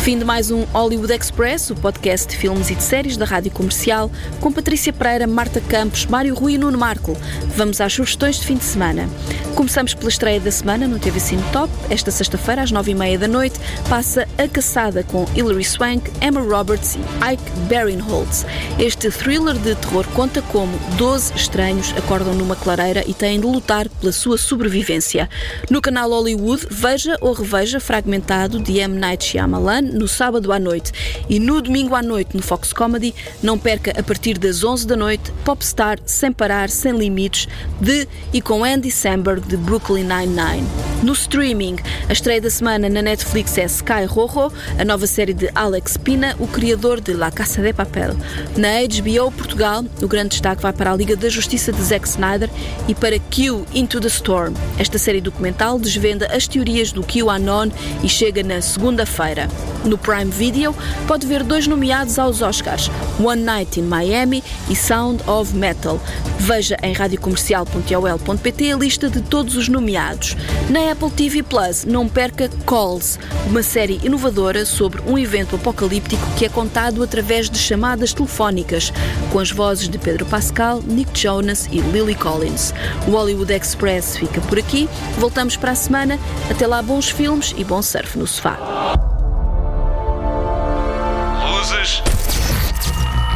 Fim 0.06 0.20
de 0.20 0.24
mais 0.24 0.52
um 0.52 0.62
Hollywood 0.66 1.12
Express, 1.12 1.68
o 1.70 1.74
podcast 1.74 2.28
de 2.28 2.36
filmes 2.36 2.70
e 2.70 2.76
de 2.76 2.82
séries 2.84 3.16
da 3.16 3.24
Rádio 3.24 3.50
Comercial, 3.50 4.08
com 4.40 4.52
Patrícia 4.52 4.92
Pereira, 4.92 5.26
Marta 5.26 5.60
Campos, 5.60 6.06
Mário 6.06 6.32
Rui 6.32 6.54
e 6.54 6.58
Nuno 6.58 6.78
Marco. 6.78 7.16
Vamos 7.56 7.80
às 7.80 7.92
sugestões 7.92 8.36
de 8.36 8.46
fim 8.46 8.54
de 8.54 8.62
semana. 8.62 9.08
Começamos 9.56 9.94
pela 9.94 10.08
estreia 10.08 10.38
da 10.38 10.52
semana 10.52 10.86
no 10.86 11.00
TV 11.00 11.18
Cine 11.18 11.42
Top. 11.52 11.72
Esta 11.90 12.12
sexta-feira, 12.12 12.62
às 12.62 12.70
nove 12.70 12.92
e 12.92 12.94
meia 12.94 13.18
da 13.18 13.26
noite, 13.26 13.58
passa 13.88 14.28
A 14.38 14.46
Caçada 14.46 15.02
com 15.02 15.26
Hilary 15.34 15.64
Swank, 15.64 16.08
Emma 16.22 16.40
Roberts 16.40 16.94
e 16.94 17.32
Ike 17.32 17.50
Barinholtz. 17.68 18.46
Este 18.78 19.10
thriller 19.10 19.58
de 19.58 19.74
terror 19.74 20.06
conta 20.14 20.40
como 20.40 20.78
12 20.98 21.32
estranhos 21.34 21.92
acordam 21.96 22.34
numa 22.34 22.54
clareira 22.54 23.02
e 23.08 23.12
têm 23.12 23.40
de 23.40 23.46
lutar 23.46 23.88
pela 23.88 24.12
sua 24.12 24.38
sobrevivência. 24.38 25.28
No 25.68 25.80
canal 25.80 26.10
Hollywood, 26.10 26.68
veja 26.70 27.16
ou 27.20 27.32
reveja 27.32 27.80
fragmentado 27.80 28.60
de 28.60 28.78
M. 28.78 28.96
Night 29.00 29.24
Shyamalan 29.24 29.95
no 29.96 30.06
sábado 30.06 30.52
à 30.52 30.58
noite 30.58 30.92
e 31.28 31.40
no 31.40 31.60
domingo 31.60 31.94
à 31.94 32.02
noite 32.02 32.36
no 32.36 32.42
Fox 32.42 32.72
Comedy. 32.72 33.14
Não 33.42 33.58
perca 33.58 33.92
a 33.98 34.02
partir 34.02 34.38
das 34.38 34.62
11 34.62 34.86
da 34.86 34.96
noite 34.96 35.32
Popstar 35.44 35.98
Sem 36.04 36.32
Parar, 36.32 36.68
Sem 36.70 36.96
Limites 36.96 37.48
de 37.80 38.06
e 38.32 38.40
com 38.40 38.62
Andy 38.62 38.90
Samberg 38.90 39.40
de 39.46 39.56
Brooklyn 39.56 40.04
Nine-Nine. 40.04 40.66
No 41.02 41.12
streaming, 41.12 41.76
a 42.08 42.12
estreia 42.12 42.40
da 42.40 42.50
semana 42.50 42.88
na 42.88 43.02
Netflix 43.02 43.56
é 43.58 43.64
Sky 43.64 44.04
Rojo, 44.06 44.52
a 44.78 44.84
nova 44.84 45.06
série 45.06 45.34
de 45.34 45.50
Alex 45.54 45.96
Pina, 45.96 46.34
o 46.38 46.46
criador 46.46 47.00
de 47.00 47.12
La 47.12 47.30
Casa 47.30 47.62
de 47.62 47.72
Papel. 47.72 48.16
Na 48.56 48.68
HBO 48.82 49.30
Portugal, 49.30 49.84
o 50.02 50.08
grande 50.08 50.30
destaque 50.30 50.62
vai 50.62 50.72
para 50.72 50.92
a 50.92 50.96
Liga 50.96 51.16
da 51.16 51.28
Justiça 51.28 51.72
de 51.72 51.82
Zack 51.82 52.08
Snyder 52.08 52.50
e 52.88 52.94
para 52.94 53.18
Q 53.18 53.64
Into 53.74 54.00
the 54.00 54.08
Storm. 54.08 54.54
Esta 54.78 54.98
série 54.98 55.20
documental 55.20 55.78
desvenda 55.78 56.26
as 56.34 56.48
teorias 56.48 56.92
do 56.92 57.02
QAnon 57.02 57.70
e 58.02 58.08
chega 58.08 58.42
na 58.42 58.60
segunda-feira. 58.60 59.48
No 59.86 59.96
Prime 59.96 60.30
Video, 60.30 60.74
pode 61.06 61.26
ver 61.26 61.42
dois 61.42 61.66
nomeados 61.66 62.18
aos 62.18 62.42
Oscars, 62.42 62.90
One 63.22 63.42
Night 63.42 63.80
in 63.80 63.84
Miami 63.84 64.42
e 64.68 64.76
Sound 64.76 65.22
of 65.28 65.54
Metal. 65.54 66.00
Veja 66.38 66.76
em 66.82 66.92
radiocomercial.ol.pt 66.92 68.72
a 68.72 68.76
lista 68.76 69.08
de 69.08 69.22
todos 69.22 69.56
os 69.56 69.68
nomeados. 69.68 70.36
Na 70.68 70.90
Apple 70.90 71.10
TV 71.10 71.42
Plus, 71.42 71.84
não 71.84 72.08
perca 72.08 72.48
Calls, 72.66 73.18
uma 73.46 73.62
série 73.62 74.00
inovadora 74.02 74.66
sobre 74.66 75.00
um 75.02 75.16
evento 75.16 75.56
apocalíptico 75.56 76.22
que 76.36 76.44
é 76.44 76.48
contado 76.48 77.02
através 77.02 77.48
de 77.48 77.58
chamadas 77.58 78.12
telefónicas, 78.12 78.92
com 79.32 79.38
as 79.38 79.50
vozes 79.50 79.88
de 79.88 79.98
Pedro 79.98 80.26
Pascal, 80.26 80.82
Nick 80.82 81.18
Jonas 81.18 81.68
e 81.70 81.80
Lily 81.80 82.14
Collins. 82.14 82.74
O 83.06 83.12
Hollywood 83.12 83.52
Express 83.52 84.16
fica 84.16 84.40
por 84.42 84.58
aqui. 84.58 84.88
Voltamos 85.18 85.56
para 85.56 85.72
a 85.72 85.76
semana. 85.76 86.18
Até 86.50 86.66
lá, 86.66 86.82
bons 86.82 87.08
filmes 87.08 87.54
e 87.56 87.64
bom 87.64 87.82
surf 87.82 88.18
no 88.18 88.26
sofá. 88.26 89.15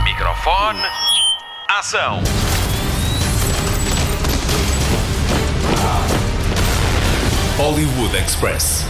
Microfone. 0.02 0.80
Ação. 1.68 2.22
Hollywood 7.58 8.16
Express. 8.16 8.89